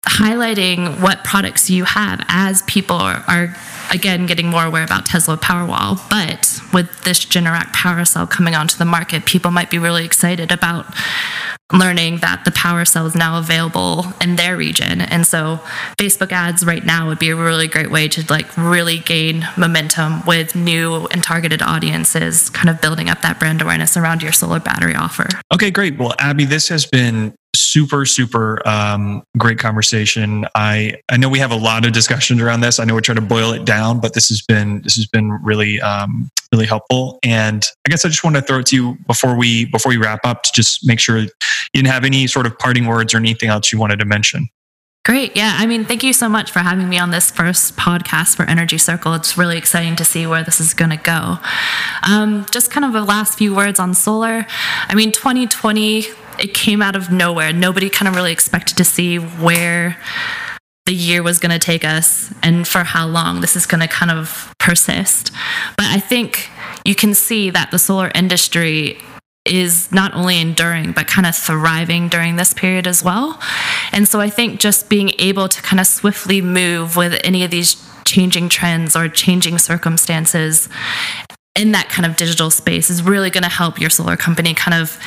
highlighting 0.05 1.01
what 1.01 1.23
products 1.23 1.69
you 1.69 1.85
have 1.85 2.23
as 2.27 2.61
people 2.63 2.97
are, 2.97 3.23
are 3.27 3.55
again 3.93 4.25
getting 4.25 4.47
more 4.47 4.65
aware 4.65 4.83
about 4.83 5.05
Tesla 5.05 5.37
Powerwall. 5.37 5.97
But 6.09 6.59
with 6.73 7.03
this 7.03 7.23
Generac 7.25 7.71
Power 7.71 8.03
Cell 8.05 8.27
coming 8.27 8.55
onto 8.55 8.77
the 8.77 8.85
market, 8.85 9.25
people 9.25 9.51
might 9.51 9.69
be 9.69 9.77
really 9.77 10.05
excited 10.05 10.51
about 10.51 10.85
learning 11.71 12.17
that 12.17 12.45
the 12.45 12.51
power 12.51 12.85
cell 12.85 13.05
is 13.05 13.15
now 13.15 13.39
available 13.39 14.05
in 14.21 14.35
their 14.35 14.55
region 14.55 15.01
and 15.01 15.25
so 15.25 15.59
facebook 15.97 16.31
ads 16.31 16.63
right 16.63 16.85
now 16.85 17.07
would 17.07 17.17
be 17.17 17.29
a 17.29 17.35
really 17.35 17.67
great 17.67 17.89
way 17.89 18.07
to 18.07 18.23
like 18.29 18.45
really 18.57 18.99
gain 18.99 19.47
momentum 19.57 20.23
with 20.27 20.55
new 20.55 21.07
and 21.07 21.23
targeted 21.23 21.63
audiences 21.63 22.49
kind 22.51 22.69
of 22.69 22.79
building 22.79 23.09
up 23.09 23.21
that 23.21 23.39
brand 23.39 23.61
awareness 23.61 23.97
around 23.97 24.21
your 24.21 24.31
solar 24.31 24.59
battery 24.59 24.93
offer 24.93 25.27
okay 25.51 25.71
great 25.71 25.97
well 25.97 26.13
abby 26.19 26.45
this 26.45 26.67
has 26.67 26.85
been 26.85 27.33
super 27.55 28.05
super 28.05 28.67
um, 28.67 29.23
great 29.37 29.59
conversation 29.59 30.45
i 30.55 30.95
i 31.09 31.17
know 31.17 31.29
we 31.29 31.39
have 31.39 31.51
a 31.51 31.55
lot 31.55 31.85
of 31.85 31.93
discussions 31.93 32.41
around 32.41 32.61
this 32.61 32.79
i 32.79 32.83
know 32.83 32.93
we're 32.93 33.01
trying 33.01 33.15
to 33.15 33.21
boil 33.21 33.51
it 33.51 33.65
down 33.65 33.99
but 33.99 34.13
this 34.13 34.29
has 34.29 34.41
been 34.41 34.81
this 34.81 34.95
has 34.95 35.05
been 35.05 35.31
really 35.43 35.79
um, 35.81 36.29
really 36.51 36.65
helpful 36.65 37.19
and 37.23 37.65
i 37.85 37.89
guess 37.89 38.03
i 38.05 38.09
just 38.09 38.23
want 38.23 38.35
to 38.35 38.41
throw 38.41 38.59
it 38.59 38.65
to 38.65 38.75
you 38.75 38.97
before 39.07 39.37
we 39.37 39.65
before 39.65 39.89
we 39.89 39.97
wrap 39.97 40.19
up 40.23 40.43
to 40.43 40.51
just 40.53 40.85
make 40.87 40.99
sure 40.99 41.19
you 41.19 41.29
didn't 41.73 41.87
have 41.87 42.05
any 42.05 42.27
sort 42.27 42.45
of 42.45 42.57
parting 42.57 42.85
words 42.85 43.13
or 43.13 43.17
anything 43.17 43.49
else 43.49 43.71
you 43.71 43.79
wanted 43.79 43.99
to 43.99 44.05
mention 44.05 44.47
Great. 45.05 45.35
Yeah. 45.35 45.57
I 45.57 45.65
mean, 45.65 45.83
thank 45.83 46.01
you 46.01 46.13
so 46.13 46.29
much 46.29 46.49
for 46.49 46.59
having 46.59 46.87
me 46.87 46.97
on 46.97 47.11
this 47.11 47.29
first 47.29 47.75
podcast 47.75 48.37
for 48.37 48.43
Energy 48.43 48.77
Circle. 48.77 49.15
It's 49.15 49.37
really 49.37 49.57
exciting 49.57 49.97
to 49.97 50.05
see 50.05 50.25
where 50.25 50.45
this 50.45 50.61
is 50.61 50.73
going 50.73 50.91
to 50.91 50.97
go. 50.97 51.39
Um, 52.09 52.45
just 52.51 52.71
kind 52.71 52.85
of 52.85 52.93
the 52.93 53.03
last 53.03 53.37
few 53.37 53.53
words 53.53 53.81
on 53.81 53.93
solar. 53.95 54.45
I 54.87 54.95
mean, 54.95 55.11
2020, 55.11 56.05
it 56.39 56.53
came 56.53 56.81
out 56.81 56.95
of 56.95 57.11
nowhere. 57.11 57.53
Nobody 57.53 57.89
kind 57.89 58.07
of 58.07 58.15
really 58.15 58.31
expected 58.31 58.77
to 58.77 58.83
see 58.83 59.17
where 59.17 59.97
the 60.85 60.93
year 60.93 61.23
was 61.23 61.39
going 61.39 61.51
to 61.51 61.59
take 61.59 61.85
us 61.85 62.33
and 62.43 62.67
for 62.67 62.83
how 62.83 63.07
long 63.07 63.41
this 63.41 63.55
is 63.55 63.65
going 63.65 63.81
to 63.81 63.87
kind 63.87 64.11
of 64.11 64.53
persist. 64.59 65.31
But 65.77 65.85
I 65.87 65.99
think 65.99 66.49
you 66.85 66.95
can 66.95 67.13
see 67.13 67.49
that 67.49 67.71
the 67.71 67.79
solar 67.79 68.11
industry 68.13 68.97
is 69.45 69.91
not 69.91 70.13
only 70.13 70.39
enduring 70.39 70.93
but 70.93 71.05
kind 71.05 71.27
of 71.27 71.35
thriving 71.35 72.07
during 72.07 72.35
this 72.35 72.53
period 72.53 72.87
as 72.87 73.03
well. 73.03 73.39
And 73.91 74.07
so 74.07 74.19
I 74.19 74.29
think 74.29 74.59
just 74.59 74.89
being 74.89 75.11
able 75.19 75.47
to 75.49 75.61
kind 75.61 75.79
of 75.79 75.87
swiftly 75.87 76.41
move 76.41 76.95
with 76.95 77.19
any 77.23 77.43
of 77.43 77.51
these 77.51 77.75
changing 78.05 78.49
trends 78.49 78.95
or 78.95 79.07
changing 79.07 79.57
circumstances 79.59 80.69
in 81.55 81.71
that 81.71 81.89
kind 81.89 82.05
of 82.05 82.17
digital 82.17 82.49
space 82.49 82.89
is 82.89 83.03
really 83.03 83.29
going 83.29 83.43
to 83.43 83.49
help 83.49 83.79
your 83.79 83.89
solar 83.89 84.17
company 84.17 84.53
kind 84.53 84.81
of 84.81 84.99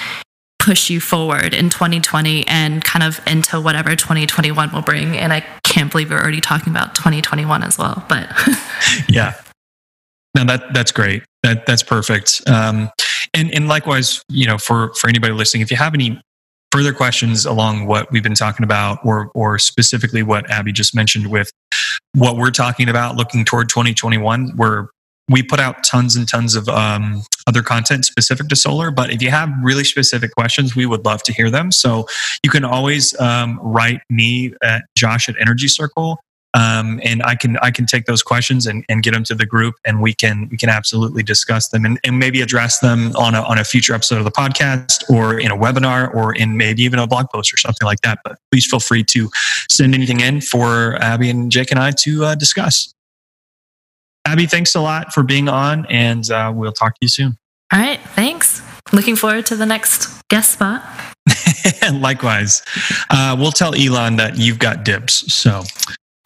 push 0.67 0.91
you 0.91 1.01
forward 1.01 1.55
in 1.55 1.71
2020 1.71 2.45
and 2.49 2.83
kind 2.83 3.05
of 3.05 3.21
into 3.25 3.61
whatever 3.61 3.95
2021 3.95 4.73
will 4.73 4.83
bring. 4.83 5.17
And 5.17 5.33
I 5.33 5.47
can't 5.63 5.93
believe 5.93 6.11
we're 6.11 6.19
already 6.19 6.41
talking 6.41 6.73
about 6.73 6.97
2021 6.97 7.63
as 7.63 7.79
well. 7.79 8.05
But 8.09 8.29
yeah, 9.09 9.35
no, 10.35 10.45
that 10.45 10.75
that's 10.75 10.91
great. 10.91 11.23
That 11.45 11.67
that's 11.67 11.85
perfect. 11.85 12.43
Um, 12.49 12.91
and 13.33 13.55
and 13.55 13.69
likewise, 13.69 14.25
you 14.29 14.45
know, 14.45 14.59
for 14.59 14.93
for 14.95 15.09
anybody 15.09 15.33
listening, 15.33 15.63
if 15.63 15.71
you 15.71 15.77
have 15.77 15.95
any 15.95 16.21
further 16.73 16.93
questions 16.93 17.47
along 17.47 17.87
what 17.87 18.11
we've 18.11 18.25
been 18.25 18.35
talking 18.35 18.65
about, 18.65 18.99
or 19.05 19.31
or 19.37 19.61
specifically 19.61 20.25
what 20.25 20.51
Abby 20.51 20.73
just 20.73 20.97
mentioned 20.97 21.31
with 21.31 21.53
what 22.15 22.37
we're 22.37 22.51
talking 22.51 22.89
about, 22.89 23.15
looking 23.15 23.45
toward 23.45 23.69
2021, 23.69 24.57
we're 24.57 24.89
we 25.29 25.43
put 25.43 25.59
out 25.59 25.85
tons 25.85 26.17
and 26.17 26.29
tons 26.29 26.55
of 26.55 26.69
um, 26.69 27.23
other 27.47 27.62
content 27.62 28.05
specific 28.05 28.49
to 28.49 28.57
solar. 28.57 28.91
But 28.91 29.11
if 29.11 29.23
you 29.23 29.31
have 29.31 29.51
really 29.62 29.85
specific 29.85 30.33
questions, 30.33 30.77
we 30.77 30.87
would 30.87 31.05
love 31.05 31.23
to 31.25 31.33
hear 31.33 31.51
them. 31.51 31.73
So 31.73 32.07
you 32.43 32.51
can 32.51 32.65
always 32.65 33.19
um, 33.21 33.59
write 33.62 34.01
me 34.09 34.55
at 34.62 34.85
Josh 34.97 35.29
at 35.29 35.35
Energy 35.41 35.69
Circle 35.69 36.19
um, 36.57 37.01
and 37.05 37.23
I 37.23 37.35
can 37.35 37.59
I 37.59 37.71
can 37.71 37.85
take 37.85 38.07
those 38.07 38.23
questions 38.23 38.67
and, 38.67 38.83
and 38.89 39.03
get 39.03 39.12
them 39.12 39.25
to 39.25 39.35
the 39.35 39.45
group, 39.45 39.75
and 39.85 40.01
we 40.01 40.15
can 40.15 40.49
we 40.51 40.57
can 40.57 40.71
absolutely 40.71 41.23
discuss 41.23 41.69
them 41.69 41.85
and, 41.85 42.01
and 42.03 42.19
maybe 42.19 42.41
address 42.41 42.79
them 42.79 43.15
on 43.17 43.35
a 43.35 43.43
on 43.43 43.59
a 43.59 43.65
future 43.65 43.93
episode 43.93 44.19
of 44.19 44.25
the 44.25 44.31
podcast 44.31 45.09
or 45.11 45.39
in 45.39 45.51
a 45.51 45.57
webinar 45.57 46.15
or 46.15 46.35
in 46.35 46.57
maybe 46.57 46.83
even 46.83 46.99
a 46.99 47.07
blog 47.07 47.27
post 47.29 47.53
or 47.53 47.59
something 47.59 47.85
like 47.85 48.01
that. 48.01 48.21
But 48.25 48.39
please 48.51 48.67
feel 48.67 48.81
free 48.81 49.05
to 49.05 49.29
send 49.71 49.95
anything 49.95 50.21
in 50.21 50.41
for 50.41 50.97
Abby 51.03 51.29
and 51.29 51.53
Jake 51.53 51.71
and 51.71 51.79
I 51.79 51.91
to 51.91 52.25
uh, 52.25 52.35
discuss. 52.35 52.96
Abby, 54.27 54.47
thanks 54.47 54.75
a 54.75 54.81
lot 54.81 55.15
for 55.15 55.23
being 55.23 55.49
on, 55.49 55.87
and 55.87 56.29
uh, 56.31 56.53
we'll 56.55 56.73
talk 56.73 56.95
to 56.95 56.99
you 57.01 57.09
soon. 57.09 57.37
All 57.73 57.79
right, 57.79 58.01
thanks. 58.15 58.61
Looking 58.93 59.17
forward 59.17 59.47
to 59.47 59.57
the 59.57 59.67
next 59.67 60.23
guest 60.29 60.53
spot. 60.53 60.83
Likewise, 61.93 62.62
uh, 63.11 63.37
we'll 63.39 63.53
tell 63.53 63.75
Elon 63.75 64.17
that 64.17 64.37
you've 64.37 64.59
got 64.59 64.85
dibs. 64.85 65.33
So 65.33 65.62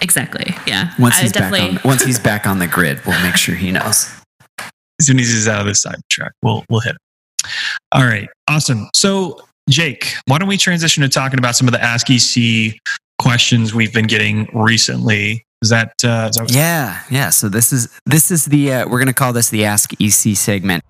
Exactly. 0.00 0.54
Yeah. 0.66 0.92
Once 0.98 1.18
he's 1.18 1.32
back 1.32 1.52
on, 1.52 1.78
once 1.84 2.02
he's 2.02 2.18
back 2.18 2.46
on 2.46 2.58
the 2.58 2.66
grid, 2.66 3.00
we'll 3.06 3.22
make 3.22 3.36
sure 3.36 3.54
he 3.54 3.70
knows. 3.70 4.10
As 4.58 5.06
soon 5.06 5.18
as 5.18 5.28
he's 5.28 5.48
out 5.48 5.60
of 5.60 5.66
the 5.66 5.74
side 5.74 6.00
track, 6.10 6.32
we'll 6.42 6.64
we'll 6.70 6.80
hit 6.80 6.92
him. 6.92 7.50
All 7.92 8.04
right. 8.04 8.28
Awesome. 8.48 8.88
So 8.94 9.40
Jake, 9.68 10.14
why 10.26 10.38
don't 10.38 10.48
we 10.48 10.56
transition 10.56 11.02
to 11.02 11.08
talking 11.08 11.38
about 11.38 11.54
some 11.54 11.68
of 11.68 11.72
the 11.72 11.82
Ask 11.82 12.08
EC 12.10 12.74
questions 13.18 13.74
we've 13.74 13.92
been 13.92 14.06
getting 14.06 14.48
recently? 14.54 15.44
Is 15.62 15.68
that, 15.68 15.92
uh, 16.04 16.28
is 16.30 16.36
that 16.36 16.54
yeah, 16.54 17.02
yeah. 17.10 17.28
So 17.28 17.50
this 17.50 17.70
is 17.70 17.88
this 18.06 18.30
is 18.30 18.46
the 18.46 18.72
uh, 18.72 18.88
we're 18.88 18.98
going 18.98 19.08
to 19.08 19.12
call 19.12 19.34
this 19.34 19.50
the 19.50 19.66
Ask 19.66 19.92
EC 20.00 20.34
segment. 20.36 20.82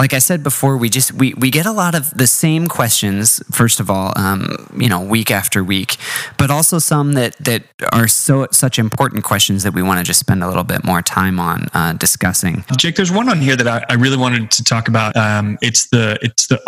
like 0.00 0.14
I 0.14 0.18
said 0.18 0.42
before, 0.42 0.78
we 0.78 0.88
just 0.88 1.12
we, 1.12 1.34
we 1.34 1.50
get 1.50 1.66
a 1.66 1.72
lot 1.72 1.94
of 1.94 2.10
the 2.12 2.26
same 2.26 2.68
questions. 2.68 3.42
First 3.52 3.80
of 3.80 3.90
all, 3.90 4.14
um, 4.16 4.66
you 4.74 4.88
know, 4.88 5.02
week 5.02 5.30
after 5.30 5.62
week, 5.62 5.98
but 6.38 6.50
also 6.50 6.78
some 6.78 7.12
that 7.12 7.36
that 7.36 7.64
are 7.92 8.08
so 8.08 8.46
such 8.50 8.78
important 8.78 9.24
questions 9.24 9.62
that 9.62 9.74
we 9.74 9.82
want 9.82 9.98
to 9.98 10.04
just 10.04 10.18
spend 10.18 10.42
a 10.42 10.48
little 10.48 10.64
bit 10.64 10.84
more 10.84 11.02
time 11.02 11.38
on 11.38 11.68
uh, 11.74 11.92
discussing. 11.92 12.64
Jake, 12.78 12.96
there's 12.96 13.12
one 13.12 13.28
on 13.28 13.40
here 13.40 13.56
that 13.56 13.68
I, 13.68 13.84
I 13.90 13.94
really 13.94 14.16
wanted 14.16 14.50
to 14.52 14.64
talk 14.64 14.88
about. 14.88 15.14
Um, 15.16 15.58
it's 15.60 15.90
the 15.90 16.18
it's 16.22 16.46
the 16.46 16.60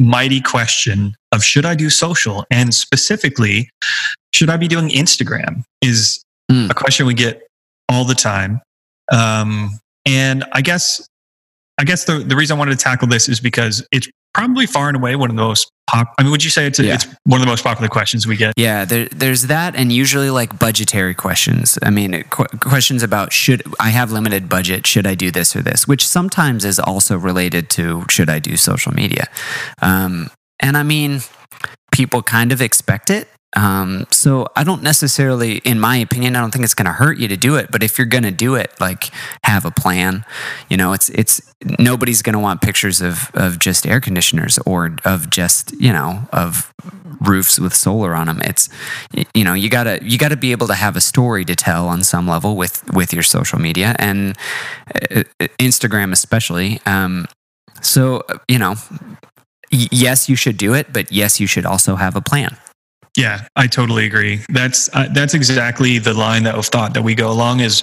almighty 0.00 0.40
question 0.40 1.14
of 1.32 1.42
should 1.42 1.66
I 1.66 1.74
do 1.74 1.90
social, 1.90 2.44
and 2.50 2.72
specifically, 2.74 3.70
should 4.32 4.50
I 4.50 4.56
be 4.56 4.68
doing 4.68 4.88
Instagram? 4.88 5.64
Is 5.82 6.22
mm. 6.50 6.70
a 6.70 6.74
question 6.74 7.06
we 7.06 7.14
get 7.14 7.42
all 7.88 8.04
the 8.04 8.14
time. 8.14 8.60
Um, 9.10 9.78
and 10.06 10.44
I 10.52 10.60
guess 10.60 11.06
I 11.78 11.84
guess 11.84 12.04
the, 12.04 12.18
the 12.18 12.36
reason 12.36 12.56
I 12.56 12.58
wanted 12.58 12.78
to 12.78 12.82
tackle 12.82 13.08
this 13.08 13.28
is 13.28 13.40
because 13.40 13.86
it's 13.92 14.08
probably 14.38 14.66
far 14.66 14.88
and 14.88 14.96
away 14.96 15.16
one 15.16 15.30
of 15.30 15.36
the 15.36 15.42
most 15.42 15.70
pop. 15.88 16.14
I 16.18 16.22
mean, 16.22 16.30
would 16.30 16.44
you 16.44 16.50
say 16.50 16.66
it's, 16.66 16.78
a, 16.78 16.84
yeah. 16.84 16.94
it's 16.94 17.06
one 17.24 17.40
of 17.40 17.46
the 17.46 17.50
most 17.50 17.64
popular 17.64 17.88
questions 17.88 18.26
we 18.26 18.36
get? 18.36 18.54
Yeah, 18.56 18.84
there, 18.84 19.06
there's 19.06 19.42
that, 19.42 19.74
and 19.74 19.92
usually 19.92 20.30
like 20.30 20.58
budgetary 20.58 21.14
questions. 21.14 21.78
I 21.82 21.90
mean, 21.90 22.22
qu- 22.30 22.58
questions 22.58 23.02
about 23.02 23.32
should 23.32 23.62
I 23.80 23.90
have 23.90 24.12
limited 24.12 24.48
budget? 24.48 24.86
Should 24.86 25.06
I 25.06 25.14
do 25.14 25.30
this 25.30 25.56
or 25.56 25.62
this? 25.62 25.88
Which 25.88 26.06
sometimes 26.06 26.64
is 26.64 26.78
also 26.78 27.18
related 27.18 27.70
to 27.70 28.04
should 28.08 28.30
I 28.30 28.38
do 28.38 28.56
social 28.56 28.92
media? 28.92 29.26
Um, 29.82 30.30
and 30.60 30.76
I 30.76 30.82
mean, 30.82 31.20
people 31.92 32.22
kind 32.22 32.52
of 32.52 32.62
expect 32.62 33.10
it 33.10 33.28
um, 33.56 34.06
so 34.10 34.46
I 34.56 34.64
don't 34.64 34.82
necessarily, 34.82 35.58
in 35.58 35.80
my 35.80 35.96
opinion, 35.96 36.36
I 36.36 36.40
don't 36.40 36.50
think 36.50 36.64
it's 36.64 36.74
going 36.74 36.86
to 36.86 36.92
hurt 36.92 37.18
you 37.18 37.28
to 37.28 37.36
do 37.36 37.56
it. 37.56 37.70
But 37.70 37.82
if 37.82 37.96
you're 37.96 38.06
going 38.06 38.24
to 38.24 38.30
do 38.30 38.54
it, 38.54 38.72
like 38.78 39.10
have 39.44 39.64
a 39.64 39.70
plan. 39.70 40.24
You 40.68 40.76
know, 40.76 40.92
it's 40.92 41.08
it's 41.10 41.40
nobody's 41.78 42.20
going 42.20 42.34
to 42.34 42.38
want 42.38 42.60
pictures 42.60 43.00
of 43.00 43.30
of 43.34 43.58
just 43.58 43.86
air 43.86 44.00
conditioners 44.00 44.58
or 44.66 44.96
of 45.04 45.30
just 45.30 45.72
you 45.80 45.92
know 45.92 46.28
of 46.32 46.72
roofs 47.20 47.58
with 47.58 47.74
solar 47.74 48.14
on 48.14 48.26
them. 48.26 48.42
It's 48.42 48.68
you 49.34 49.44
know 49.44 49.54
you 49.54 49.70
gotta 49.70 49.98
you 50.02 50.18
gotta 50.18 50.36
be 50.36 50.52
able 50.52 50.66
to 50.66 50.74
have 50.74 50.94
a 50.94 51.00
story 51.00 51.44
to 51.46 51.54
tell 51.54 51.88
on 51.88 52.04
some 52.04 52.28
level 52.28 52.54
with 52.54 52.84
with 52.92 53.14
your 53.14 53.22
social 53.22 53.58
media 53.58 53.96
and 53.98 54.36
uh, 54.94 55.24
Instagram 55.58 56.12
especially. 56.12 56.80
Um, 56.84 57.26
so 57.80 58.24
you 58.46 58.58
know, 58.58 58.74
yes, 59.70 60.28
you 60.28 60.36
should 60.36 60.58
do 60.58 60.74
it, 60.74 60.92
but 60.92 61.10
yes, 61.10 61.40
you 61.40 61.46
should 61.46 61.64
also 61.64 61.96
have 61.96 62.14
a 62.14 62.20
plan. 62.20 62.58
Yeah, 63.18 63.48
I 63.56 63.66
totally 63.66 64.06
agree. 64.06 64.42
That's 64.48 64.88
uh, 64.94 65.08
that's 65.12 65.34
exactly 65.34 65.98
the 65.98 66.14
line 66.14 66.44
that 66.44 66.54
of 66.54 66.66
thought 66.66 66.94
that 66.94 67.02
we 67.02 67.16
go 67.16 67.32
along 67.32 67.58
is 67.58 67.82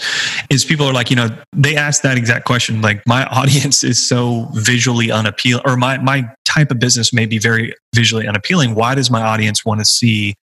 is 0.49 0.63
people 0.63 0.87
are 0.87 0.93
like, 0.93 1.09
you 1.09 1.17
know, 1.17 1.27
they 1.51 1.75
ask 1.75 2.03
that 2.03 2.17
exact 2.17 2.45
question 2.45 2.81
like 2.81 3.05
my 3.05 3.25
audience 3.31 3.83
is 3.83 4.07
so 4.07 4.47
visually 4.53 5.11
unappealing 5.11 5.61
or 5.65 5.75
my 5.75 5.97
my 5.97 6.23
type 6.45 6.71
of 6.71 6.79
business 6.79 7.11
may 7.11 7.25
be 7.25 7.37
very 7.37 7.73
visually 7.93 8.25
unappealing. 8.25 8.75
Why 8.75 8.95
does 8.95 9.11
my 9.11 9.21
audience 9.21 9.65
want 9.65 9.81
to 9.81 9.85
see 9.85 10.35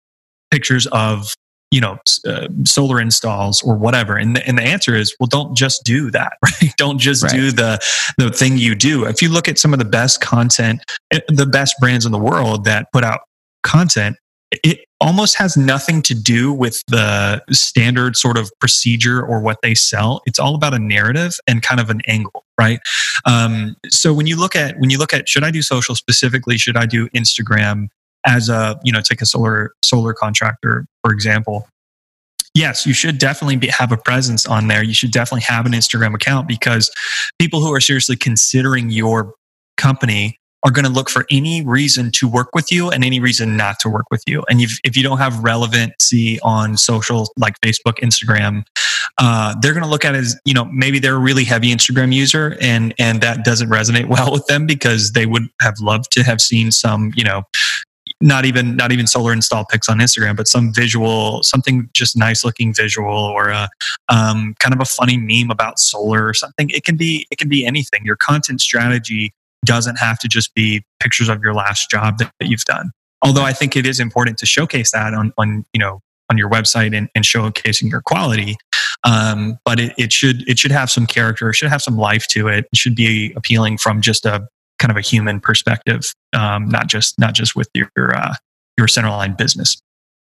pictures 0.51 0.87
of, 0.87 1.33
you 1.71 1.79
know, 1.79 1.97
uh, 2.27 2.49
solar 2.65 2.99
installs 2.99 3.63
or 3.63 3.77
whatever? 3.77 4.17
And 4.17 4.35
the, 4.35 4.45
and 4.45 4.57
the 4.57 4.63
answer 4.63 4.93
is, 4.93 5.15
well, 5.21 5.27
don't 5.27 5.55
just 5.55 5.85
do 5.85 6.11
that, 6.11 6.33
right? 6.43 6.73
Don't 6.75 6.99
just 6.99 7.23
right. 7.23 7.31
do 7.31 7.51
the 7.51 7.79
the 8.17 8.29
thing 8.29 8.57
you 8.57 8.75
do. 8.75 9.05
If 9.05 9.21
you 9.21 9.29
look 9.29 9.47
at 9.47 9.57
some 9.57 9.71
of 9.71 9.79
the 9.79 9.85
best 9.85 10.19
content, 10.19 10.83
eh, 11.11 11.21
the 11.29 11.45
best 11.45 11.75
brands 11.79 12.05
in 12.05 12.11
the 12.11 12.19
world 12.19 12.65
that 12.65 12.91
put 12.91 13.05
out 13.05 13.21
content 13.63 14.17
it 14.51 14.79
almost 14.99 15.37
has 15.37 15.55
nothing 15.55 16.01
to 16.03 16.13
do 16.13 16.51
with 16.51 16.83
the 16.87 17.41
standard 17.51 18.15
sort 18.15 18.37
of 18.37 18.51
procedure 18.59 19.21
or 19.25 19.39
what 19.39 19.57
they 19.63 19.73
sell. 19.73 20.21
It's 20.25 20.39
all 20.39 20.55
about 20.55 20.73
a 20.73 20.79
narrative 20.79 21.33
and 21.47 21.61
kind 21.61 21.79
of 21.79 21.89
an 21.89 22.01
angle 22.07 22.43
right? 22.61 22.79
Um, 23.25 23.75
so 23.89 24.13
when 24.13 24.27
you 24.27 24.37
look 24.37 24.55
at 24.55 24.79
when 24.79 24.91
you 24.91 24.99
look 24.99 25.13
at 25.13 25.27
should 25.27 25.43
i 25.43 25.51
do 25.51 25.61
social 25.61 25.95
specifically? 25.95 26.57
Should 26.57 26.77
i 26.77 26.85
do 26.85 27.07
instagram 27.09 27.87
as 28.25 28.49
a 28.49 28.79
you 28.83 28.91
know 28.91 29.01
take 29.01 29.21
a 29.21 29.25
solar 29.25 29.71
solar 29.83 30.13
contractor 30.13 30.85
for 31.03 31.11
example? 31.11 31.67
Yes, 32.53 32.85
you 32.85 32.93
should 32.93 33.17
definitely 33.17 33.55
be, 33.55 33.67
have 33.67 33.93
a 33.93 33.97
presence 33.97 34.45
on 34.45 34.67
there. 34.67 34.83
You 34.83 34.93
should 34.93 35.11
definitely 35.11 35.43
have 35.43 35.65
an 35.65 35.71
Instagram 35.71 36.13
account 36.13 36.49
because 36.49 36.91
people 37.39 37.61
who 37.61 37.73
are 37.73 37.79
seriously 37.79 38.17
considering 38.17 38.89
your 38.89 39.35
company 39.77 40.37
are 40.63 40.71
going 40.71 40.85
to 40.85 40.91
look 40.91 41.09
for 41.09 41.25
any 41.31 41.65
reason 41.65 42.11
to 42.11 42.27
work 42.27 42.49
with 42.53 42.71
you 42.71 42.89
and 42.89 43.03
any 43.03 43.19
reason 43.19 43.57
not 43.57 43.79
to 43.79 43.89
work 43.89 44.05
with 44.11 44.23
you. 44.27 44.43
And 44.49 44.61
if, 44.61 44.79
you 44.95 45.03
don't 45.03 45.17
have 45.17 45.43
relevancy 45.43 46.39
on 46.41 46.77
social 46.77 47.27
like 47.37 47.59
Facebook, 47.61 47.99
Instagram, 47.99 48.63
uh, 49.17 49.55
they're 49.61 49.73
going 49.73 49.83
to 49.83 49.89
look 49.89 50.05
at 50.05 50.15
it 50.15 50.19
as 50.19 50.39
you 50.45 50.53
know 50.53 50.65
maybe 50.65 50.99
they're 50.99 51.15
a 51.15 51.19
really 51.19 51.43
heavy 51.43 51.73
Instagram 51.73 52.13
user 52.13 52.57
and 52.61 52.93
and 52.99 53.21
that 53.21 53.43
doesn't 53.43 53.69
resonate 53.69 54.05
well 54.09 54.31
with 54.31 54.45
them 54.47 54.65
because 54.65 55.13
they 55.13 55.25
would 55.25 55.47
have 55.61 55.75
loved 55.79 56.11
to 56.11 56.23
have 56.23 56.39
seen 56.39 56.71
some 56.71 57.11
you 57.15 57.23
know 57.23 57.43
not 58.21 58.45
even 58.45 58.75
not 58.75 58.91
even 58.91 59.07
solar 59.07 59.33
install 59.33 59.65
pics 59.65 59.89
on 59.89 59.97
Instagram, 59.97 60.35
but 60.35 60.47
some 60.47 60.73
visual, 60.73 61.41
something 61.43 61.89
just 61.93 62.15
nice 62.15 62.45
looking 62.45 62.73
visual, 62.73 63.11
or 63.11 63.49
a 63.49 63.67
um, 64.09 64.53
kind 64.59 64.73
of 64.73 64.79
a 64.79 64.85
funny 64.85 65.17
meme 65.17 65.49
about 65.49 65.79
solar 65.79 66.27
or 66.27 66.33
something. 66.33 66.69
It 66.69 66.83
can 66.83 66.97
be 66.97 67.25
it 67.31 67.37
can 67.37 67.49
be 67.49 67.65
anything. 67.65 68.05
Your 68.05 68.15
content 68.15 68.61
strategy 68.61 69.33
doesn't 69.71 69.95
have 69.99 70.19
to 70.19 70.27
just 70.27 70.53
be 70.53 70.83
pictures 70.99 71.29
of 71.29 71.41
your 71.41 71.53
last 71.53 71.89
job 71.89 72.17
that, 72.17 72.29
that 72.39 72.49
you've 72.49 72.65
done. 72.65 72.91
Although 73.21 73.43
I 73.43 73.53
think 73.53 73.77
it 73.77 73.87
is 73.87 74.01
important 74.01 74.37
to 74.39 74.45
showcase 74.45 74.91
that 74.91 75.13
on 75.13 75.31
on 75.37 75.63
you 75.71 75.79
know 75.79 76.01
on 76.29 76.37
your 76.37 76.49
website 76.49 76.95
and, 76.95 77.07
and 77.15 77.23
showcasing 77.23 77.89
your 77.89 78.01
quality. 78.01 78.57
Um, 79.05 79.57
but 79.63 79.79
it, 79.79 79.93
it 79.97 80.11
should 80.11 80.47
it 80.49 80.59
should 80.59 80.71
have 80.71 80.91
some 80.91 81.07
character, 81.07 81.49
it 81.49 81.55
should 81.55 81.69
have 81.69 81.81
some 81.81 81.97
life 81.97 82.27
to 82.31 82.49
it. 82.49 82.65
It 82.71 82.77
should 82.77 82.95
be 82.95 83.33
appealing 83.37 83.77
from 83.77 84.01
just 84.01 84.25
a 84.25 84.45
kind 84.79 84.91
of 84.91 84.97
a 84.97 85.01
human 85.01 85.39
perspective, 85.39 86.13
um, 86.33 86.67
not 86.67 86.87
just 86.87 87.17
not 87.17 87.33
just 87.33 87.55
with 87.55 87.69
your 87.73 87.89
uh, 88.13 88.33
your 88.77 88.87
centerline 88.87 89.37
business. 89.37 89.81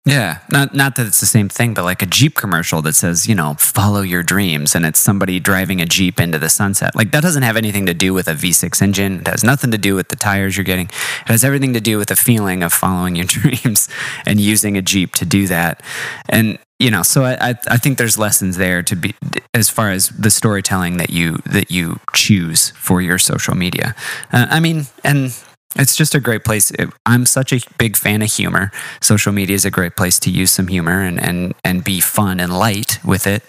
Yeah, 0.09 0.38
not 0.51 0.75
not 0.75 0.97
that 0.97 1.07
it's 1.07 1.21
the 1.21 1.27
same 1.27 1.51
thing, 1.51 1.75
but 1.75 1.85
like 1.85 2.01
a 2.01 2.07
Jeep 2.07 2.35
commercial 2.35 2.81
that 2.81 2.94
says, 2.94 3.29
you 3.29 3.35
know, 3.35 3.55
follow 3.59 4.01
your 4.01 4.23
dreams, 4.23 4.75
and 4.75 4.87
it's 4.87 4.99
somebody 4.99 5.38
driving 5.38 5.83
a 5.83 5.87
Jeep 5.87 6.18
into 6.18 6.38
the 6.38 6.49
sunset. 6.49 6.97
Like 6.97 7.11
that 7.12 7.23
doesn't 7.23 7.42
have 7.42 7.59
anything 7.59 7.85
to 7.85 7.92
do 7.92 8.14
with 8.14 8.27
a 8.27 8.33
V6 8.33 8.81
engine. 8.81 9.21
It 9.21 9.27
has 9.27 9.44
nothing 9.44 9.71
to 9.73 9.77
do 9.77 9.94
with 9.94 10.09
the 10.09 10.16
tires 10.16 10.57
you're 10.57 10.64
getting. 10.64 10.87
It 10.87 11.29
has 11.29 11.44
everything 11.44 11.75
to 11.75 11.81
do 11.81 11.99
with 11.99 12.09
the 12.09 12.16
feeling 12.16 12.62
of 12.62 12.73
following 12.73 13.16
your 13.16 13.27
dreams 13.27 13.87
and 14.25 14.40
using 14.40 14.79
a 14.79 14.83
Jeep 14.83 15.14
to 15.16 15.27
do 15.27 15.47
that. 15.49 15.83
And 16.27 16.59
you 16.79 16.90
know, 16.90 17.03
so 17.03 17.25
I 17.25 17.55
I 17.68 17.77
think 17.77 17.99
there's 17.99 18.16
lessons 18.16 18.57
there 18.57 18.83
to 18.85 18.97
be 18.97 19.14
as 19.53 19.68
far 19.68 19.90
as 19.90 20.09
the 20.09 20.31
storytelling 20.31 20.97
that 20.97 21.11
you 21.11 21.37
that 21.44 21.71
you 21.71 22.01
choose 22.14 22.71
for 22.71 23.03
your 23.03 23.18
social 23.18 23.55
media. 23.55 23.94
Uh, 24.33 24.47
I 24.49 24.61
mean, 24.61 24.87
and 25.05 25.37
it's 25.76 25.96
just 25.96 26.14
a 26.14 26.20
great 26.20 26.44
place. 26.44 26.72
I'm 27.07 27.26
such 27.26 27.52
a 27.52 27.61
big 27.78 27.96
fan 27.96 28.22
of 28.22 28.33
humor. 28.33 28.70
Social 29.00 29.33
media 29.33 29.54
is 29.54 29.64
a 29.64 29.70
great 29.70 29.96
place 29.96 30.18
to 30.20 30.31
use 30.31 30.50
some 30.50 30.68
humor 30.68 31.00
and 31.02 31.20
and 31.20 31.54
and 31.64 31.85
be 31.85 32.00
fun 32.00 32.40
and 32.40 32.59
light 32.59 32.98
with 33.04 33.26
it. 33.26 33.42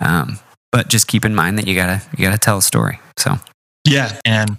Um, 0.00 0.38
but 0.72 0.88
just 0.88 1.06
keep 1.06 1.24
in 1.24 1.34
mind 1.34 1.58
that 1.58 1.66
you 1.66 1.74
gotta 1.74 2.02
you 2.16 2.24
gotta 2.24 2.38
tell 2.38 2.58
a 2.58 2.62
story. 2.62 2.98
So 3.16 3.36
yeah, 3.84 4.18
and 4.24 4.58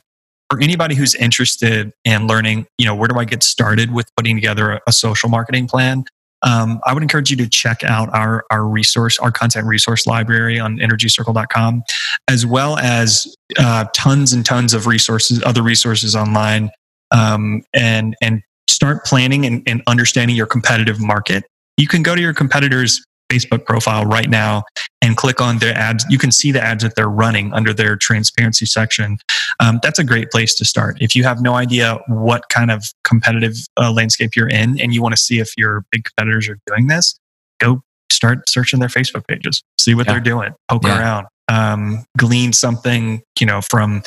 for 0.49 0.61
anybody 0.61 0.95
who's 0.95 1.15
interested 1.15 1.91
in 2.03 2.27
learning, 2.27 2.65
you 2.77 2.85
know, 2.85 2.95
where 2.95 3.07
do 3.07 3.17
I 3.17 3.25
get 3.25 3.43
started 3.43 3.93
with 3.93 4.09
putting 4.17 4.35
together 4.35 4.71
a, 4.71 4.81
a 4.87 4.91
social 4.91 5.29
marketing 5.29 5.67
plan? 5.67 6.05
Um, 6.43 6.81
I 6.85 6.93
would 6.93 7.03
encourage 7.03 7.29
you 7.29 7.37
to 7.37 7.47
check 7.47 7.83
out 7.83 8.09
our, 8.13 8.43
our 8.49 8.65
resource, 8.65 9.19
our 9.19 9.31
content 9.31 9.67
resource 9.67 10.07
library 10.07 10.59
on 10.59 10.77
energycircle.com, 10.77 11.83
as 12.27 12.45
well 12.45 12.77
as 12.79 13.33
uh, 13.59 13.85
tons 13.93 14.33
and 14.33 14.45
tons 14.45 14.73
of 14.73 14.87
resources, 14.87 15.41
other 15.43 15.61
resources 15.61 16.15
online, 16.15 16.71
um, 17.11 17.63
and, 17.73 18.15
and 18.21 18.41
start 18.69 19.05
planning 19.05 19.45
and, 19.45 19.63
and 19.67 19.81
understanding 19.87 20.35
your 20.35 20.47
competitive 20.47 20.99
market. 20.99 21.43
You 21.77 21.87
can 21.87 22.03
go 22.03 22.15
to 22.15 22.21
your 22.21 22.33
competitors' 22.33 23.05
Facebook 23.31 23.65
profile 23.65 24.05
right 24.05 24.29
now 24.29 24.63
and 25.01 25.15
click 25.15 25.41
on 25.41 25.57
their 25.59 25.75
ads. 25.75 26.05
You 26.09 26.17
can 26.17 26.31
see 26.31 26.51
the 26.51 26.61
ads 26.61 26.83
that 26.83 26.95
they're 26.95 27.09
running 27.09 27.53
under 27.53 27.73
their 27.73 27.95
transparency 27.95 28.65
section. 28.65 29.17
Um, 29.59 29.79
that's 29.81 29.99
a 29.99 30.03
great 30.03 30.31
place 30.31 30.53
to 30.55 30.65
start. 30.65 30.97
If 31.01 31.15
you 31.15 31.23
have 31.23 31.41
no 31.41 31.55
idea 31.55 31.99
what 32.07 32.49
kind 32.49 32.71
of 32.71 32.83
competitive 33.03 33.55
uh, 33.77 33.91
landscape 33.91 34.35
you're 34.35 34.49
in 34.49 34.79
and 34.81 34.93
you 34.93 35.01
want 35.01 35.15
to 35.15 35.21
see 35.21 35.39
if 35.39 35.51
your 35.57 35.85
big 35.91 36.03
competitors 36.03 36.49
are 36.49 36.57
doing 36.67 36.87
this, 36.87 37.17
go 37.59 37.81
start 38.11 38.49
searching 38.49 38.79
their 38.79 38.89
Facebook 38.89 39.25
pages, 39.27 39.63
see 39.79 39.95
what 39.95 40.05
yeah. 40.05 40.13
they're 40.13 40.21
doing, 40.21 40.53
poke 40.69 40.83
yeah. 40.83 40.99
around, 40.99 41.27
um, 41.47 42.05
glean 42.17 42.53
something, 42.53 43.21
you 43.39 43.45
know, 43.45 43.61
from 43.61 44.03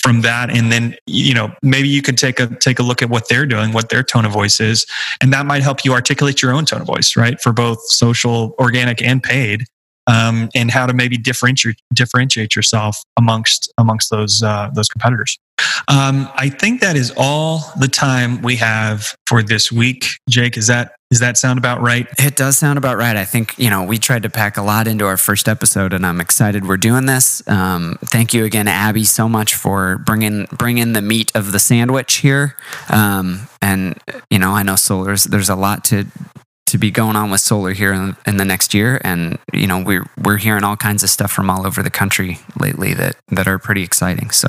from 0.00 0.22
that. 0.22 0.50
And 0.50 0.70
then 0.72 0.96
you 1.06 1.34
know 1.34 1.52
maybe 1.62 1.88
you 1.88 2.02
could 2.02 2.18
take 2.18 2.40
a 2.40 2.46
take 2.56 2.78
a 2.78 2.82
look 2.82 3.02
at 3.02 3.10
what 3.10 3.28
they're 3.28 3.46
doing 3.46 3.72
what 3.72 3.88
their 3.88 4.02
tone 4.02 4.24
of 4.24 4.32
voice 4.32 4.60
is. 4.60 4.86
And 5.20 5.32
that 5.32 5.46
might 5.46 5.62
help 5.62 5.84
you 5.84 5.92
articulate 5.92 6.42
your 6.42 6.52
own 6.52 6.64
tone 6.64 6.80
of 6.80 6.86
voice 6.86 7.16
right? 7.16 7.40
For 7.40 7.52
both 7.52 7.80
social 7.82 8.54
organic 8.58 9.02
and 9.02 9.22
paid 9.22 9.64
um, 10.06 10.48
and 10.54 10.70
how 10.70 10.86
to 10.86 10.92
maybe 10.92 11.16
differentiate 11.16 11.80
differentiate 11.92 12.54
yourself 12.54 13.02
amongst 13.16 13.72
amongst 13.78 14.10
those 14.10 14.42
uh, 14.42 14.70
those 14.74 14.88
competitors. 14.88 15.38
Um, 15.88 16.28
I 16.34 16.48
think 16.48 16.80
that 16.80 16.96
is 16.96 17.12
all 17.16 17.72
the 17.78 17.88
time 17.88 18.42
we 18.42 18.56
have 18.56 19.14
for 19.26 19.42
this 19.42 19.70
week. 19.70 20.06
Jake, 20.28 20.56
is 20.56 20.66
that 20.68 20.92
does 21.10 21.20
that 21.20 21.36
sound 21.36 21.58
about 21.58 21.80
right? 21.80 22.08
It 22.18 22.34
does 22.34 22.58
sound 22.58 22.76
about 22.76 22.96
right. 22.96 23.16
I 23.16 23.24
think 23.24 23.54
you 23.56 23.70
know 23.70 23.84
we 23.84 23.98
tried 23.98 24.24
to 24.24 24.30
pack 24.30 24.56
a 24.56 24.62
lot 24.62 24.88
into 24.88 25.06
our 25.06 25.16
first 25.16 25.48
episode, 25.48 25.92
and 25.92 26.04
I'm 26.04 26.20
excited 26.20 26.66
we're 26.66 26.76
doing 26.76 27.06
this. 27.06 27.46
Um, 27.48 27.98
thank 28.06 28.34
you 28.34 28.44
again, 28.44 28.66
Abby, 28.66 29.04
so 29.04 29.28
much 29.28 29.54
for 29.54 29.98
bringing 29.98 30.46
bringing 30.58 30.92
the 30.92 31.02
meat 31.02 31.30
of 31.34 31.52
the 31.52 31.58
sandwich 31.60 32.14
here. 32.14 32.56
Um, 32.88 33.48
and 33.62 33.96
you 34.30 34.38
know, 34.38 34.50
I 34.52 34.64
know 34.64 34.76
Solar's 34.76 35.24
there's 35.24 35.50
a 35.50 35.56
lot 35.56 35.84
to 35.84 36.06
to 36.66 36.78
be 36.78 36.90
going 36.90 37.14
on 37.14 37.30
with 37.30 37.40
solar 37.40 37.72
here 37.72 37.92
in, 37.92 38.16
in, 38.26 38.36
the 38.36 38.44
next 38.44 38.74
year 38.74 39.00
and 39.04 39.38
you 39.52 39.66
know 39.66 39.80
we're 39.80 40.06
we're 40.24 40.38
hearing 40.38 40.64
all 40.64 40.76
kinds 40.76 41.04
of 41.04 41.10
stuff 41.10 41.30
from 41.30 41.48
all 41.48 41.64
over 41.64 41.84
the 41.84 41.90
country 41.90 42.38
lately 42.58 42.94
that 42.94 43.16
that 43.28 43.46
are 43.46 43.60
pretty 43.60 43.84
exciting 43.84 44.30
so 44.30 44.48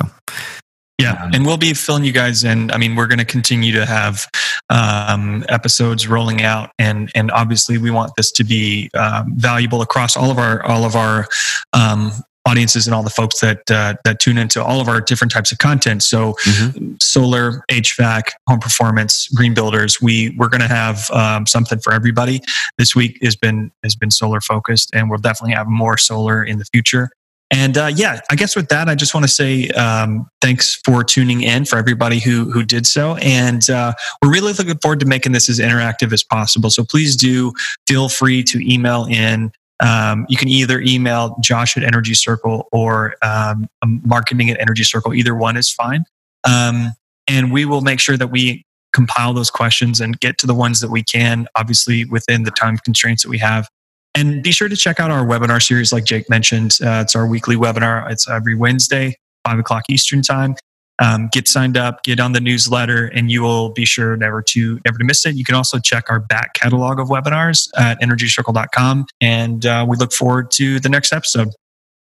yeah 0.98 1.22
um, 1.22 1.30
and 1.34 1.46
we'll 1.46 1.56
be 1.56 1.74
filling 1.74 2.04
you 2.04 2.12
guys 2.12 2.44
in 2.44 2.70
i 2.70 2.78
mean 2.78 2.96
we're 2.96 3.06
going 3.06 3.18
to 3.18 3.24
continue 3.24 3.72
to 3.72 3.84
have 3.86 4.26
um, 4.68 5.44
episodes 5.48 6.08
rolling 6.08 6.42
out 6.42 6.70
and 6.78 7.10
and 7.14 7.30
obviously 7.30 7.78
we 7.78 7.90
want 7.90 8.12
this 8.16 8.32
to 8.32 8.44
be 8.44 8.90
um, 8.94 9.32
valuable 9.36 9.82
across 9.82 10.16
all 10.16 10.30
of 10.30 10.38
our 10.38 10.62
all 10.64 10.84
of 10.84 10.96
our 10.96 11.28
um, 11.72 12.10
audiences 12.46 12.86
and 12.86 12.94
all 12.94 13.02
the 13.02 13.10
folks 13.10 13.40
that 13.40 13.68
uh, 13.70 13.94
that 14.04 14.20
tune 14.20 14.38
into 14.38 14.62
all 14.62 14.80
of 14.80 14.88
our 14.88 15.00
different 15.00 15.32
types 15.32 15.52
of 15.52 15.58
content. 15.58 16.02
So, 16.02 16.34
mm-hmm. 16.44 16.94
solar, 17.00 17.64
HVAC, 17.70 18.30
home 18.48 18.60
performance, 18.60 19.28
green 19.28 19.52
builders. 19.52 20.00
We 20.00 20.34
we're 20.38 20.48
going 20.48 20.60
to 20.60 20.68
have 20.68 21.10
um, 21.10 21.46
something 21.46 21.80
for 21.80 21.92
everybody. 21.92 22.40
This 22.78 22.94
week 22.94 23.18
has 23.22 23.36
been 23.36 23.72
has 23.82 23.96
been 23.96 24.10
solar 24.10 24.40
focused, 24.40 24.94
and 24.94 25.10
we'll 25.10 25.18
definitely 25.18 25.54
have 25.54 25.66
more 25.66 25.98
solar 25.98 26.42
in 26.42 26.58
the 26.58 26.64
future. 26.66 27.10
And 27.50 27.78
uh, 27.78 27.90
yeah, 27.94 28.20
I 28.30 28.34
guess 28.34 28.56
with 28.56 28.68
that, 28.68 28.88
I 28.88 28.96
just 28.96 29.14
want 29.14 29.24
to 29.24 29.30
say 29.32 29.68
um, 29.70 30.26
thanks 30.40 30.80
for 30.84 31.04
tuning 31.04 31.42
in 31.42 31.64
for 31.64 31.76
everybody 31.76 32.18
who 32.18 32.50
who 32.50 32.64
did 32.64 32.86
so, 32.86 33.14
and 33.16 33.68
uh, 33.70 33.92
we're 34.20 34.32
really 34.32 34.52
looking 34.52 34.76
forward 34.78 35.00
to 35.00 35.06
making 35.06 35.32
this 35.32 35.48
as 35.48 35.60
interactive 35.60 36.12
as 36.12 36.24
possible. 36.24 36.70
So 36.70 36.84
please 36.84 37.14
do 37.14 37.52
feel 37.86 38.08
free 38.08 38.42
to 38.44 38.72
email 38.72 39.04
in. 39.04 39.52
Um, 39.78 40.26
you 40.28 40.36
can 40.36 40.48
either 40.48 40.80
email 40.80 41.36
josh 41.40 41.76
at 41.76 41.84
energy 41.84 42.14
circle 42.14 42.66
or 42.72 43.14
um, 43.22 43.68
marketing 43.84 44.50
at 44.50 44.60
energy 44.60 44.82
circle. 44.82 45.14
Either 45.14 45.34
one 45.34 45.56
is 45.56 45.70
fine. 45.70 46.04
Um, 46.44 46.92
and 47.28 47.52
we 47.52 47.64
will 47.64 47.82
make 47.82 48.00
sure 48.00 48.16
that 48.16 48.28
we 48.28 48.64
compile 48.92 49.34
those 49.34 49.50
questions 49.50 50.00
and 50.00 50.18
get 50.20 50.38
to 50.38 50.46
the 50.46 50.54
ones 50.54 50.80
that 50.80 50.90
we 50.90 51.02
can 51.02 51.46
obviously 51.54 52.06
within 52.06 52.44
the 52.44 52.50
time 52.50 52.78
constraints 52.78 53.22
that 53.22 53.28
we 53.28 53.36
have 53.36 53.68
and 54.16 54.42
be 54.42 54.50
sure 54.50 54.68
to 54.68 54.76
check 54.76 54.98
out 54.98 55.10
our 55.10 55.24
webinar 55.24 55.62
series 55.62 55.92
like 55.92 56.04
jake 56.04 56.28
mentioned 56.28 56.78
uh, 56.82 57.02
it's 57.04 57.14
our 57.14 57.26
weekly 57.26 57.56
webinar 57.56 58.10
it's 58.10 58.28
every 58.28 58.54
wednesday 58.54 59.14
5 59.44 59.58
o'clock 59.60 59.84
eastern 59.88 60.22
time 60.22 60.56
um, 60.98 61.28
get 61.30 61.48
signed 61.48 61.76
up, 61.76 62.02
get 62.04 62.20
on 62.20 62.32
the 62.32 62.40
newsletter, 62.40 63.06
and 63.06 63.30
you 63.30 63.42
will 63.42 63.70
be 63.70 63.84
sure 63.84 64.16
never 64.16 64.42
to 64.42 64.80
never 64.84 64.98
to 64.98 65.04
miss 65.04 65.26
it. 65.26 65.36
You 65.36 65.44
can 65.44 65.54
also 65.54 65.78
check 65.78 66.04
our 66.08 66.20
back 66.20 66.54
catalog 66.54 66.98
of 66.98 67.08
webinars 67.08 67.68
at 67.76 68.00
energycircle.com, 68.00 69.06
and 69.20 69.66
uh, 69.66 69.84
we 69.88 69.96
look 69.96 70.12
forward 70.12 70.50
to 70.52 70.80
the 70.80 70.88
next 70.88 71.12
episode. 71.12 71.48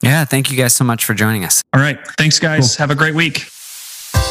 Yeah, 0.02 0.24
thank 0.24 0.50
you 0.50 0.56
guys 0.56 0.74
so 0.74 0.84
much 0.84 1.04
for 1.04 1.12
joining 1.12 1.44
us. 1.44 1.62
All 1.74 1.80
right, 1.80 1.98
thanks, 2.16 2.38
guys. 2.38 2.76
Cool. 2.76 2.82
Have 2.82 2.90
a 2.90 2.94
great 2.94 3.14
week. 3.14 3.46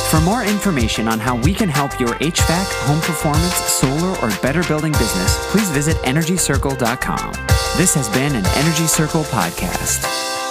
For 0.09 0.19
more 0.19 0.43
information 0.43 1.07
on 1.07 1.19
how 1.19 1.35
we 1.35 1.53
can 1.53 1.69
help 1.69 1.99
your 1.99 2.15
HVAC, 2.15 2.87
home 2.87 2.99
performance, 3.01 3.53
solar, 3.53 4.17
or 4.23 4.29
better 4.41 4.63
building 4.63 4.91
business, 4.93 5.37
please 5.51 5.69
visit 5.69 5.97
energycircle.com. 5.97 7.33
This 7.77 7.93
has 7.93 8.09
been 8.09 8.35
an 8.35 8.45
Energy 8.47 8.87
Circle 8.87 9.21
podcast. 9.25 10.48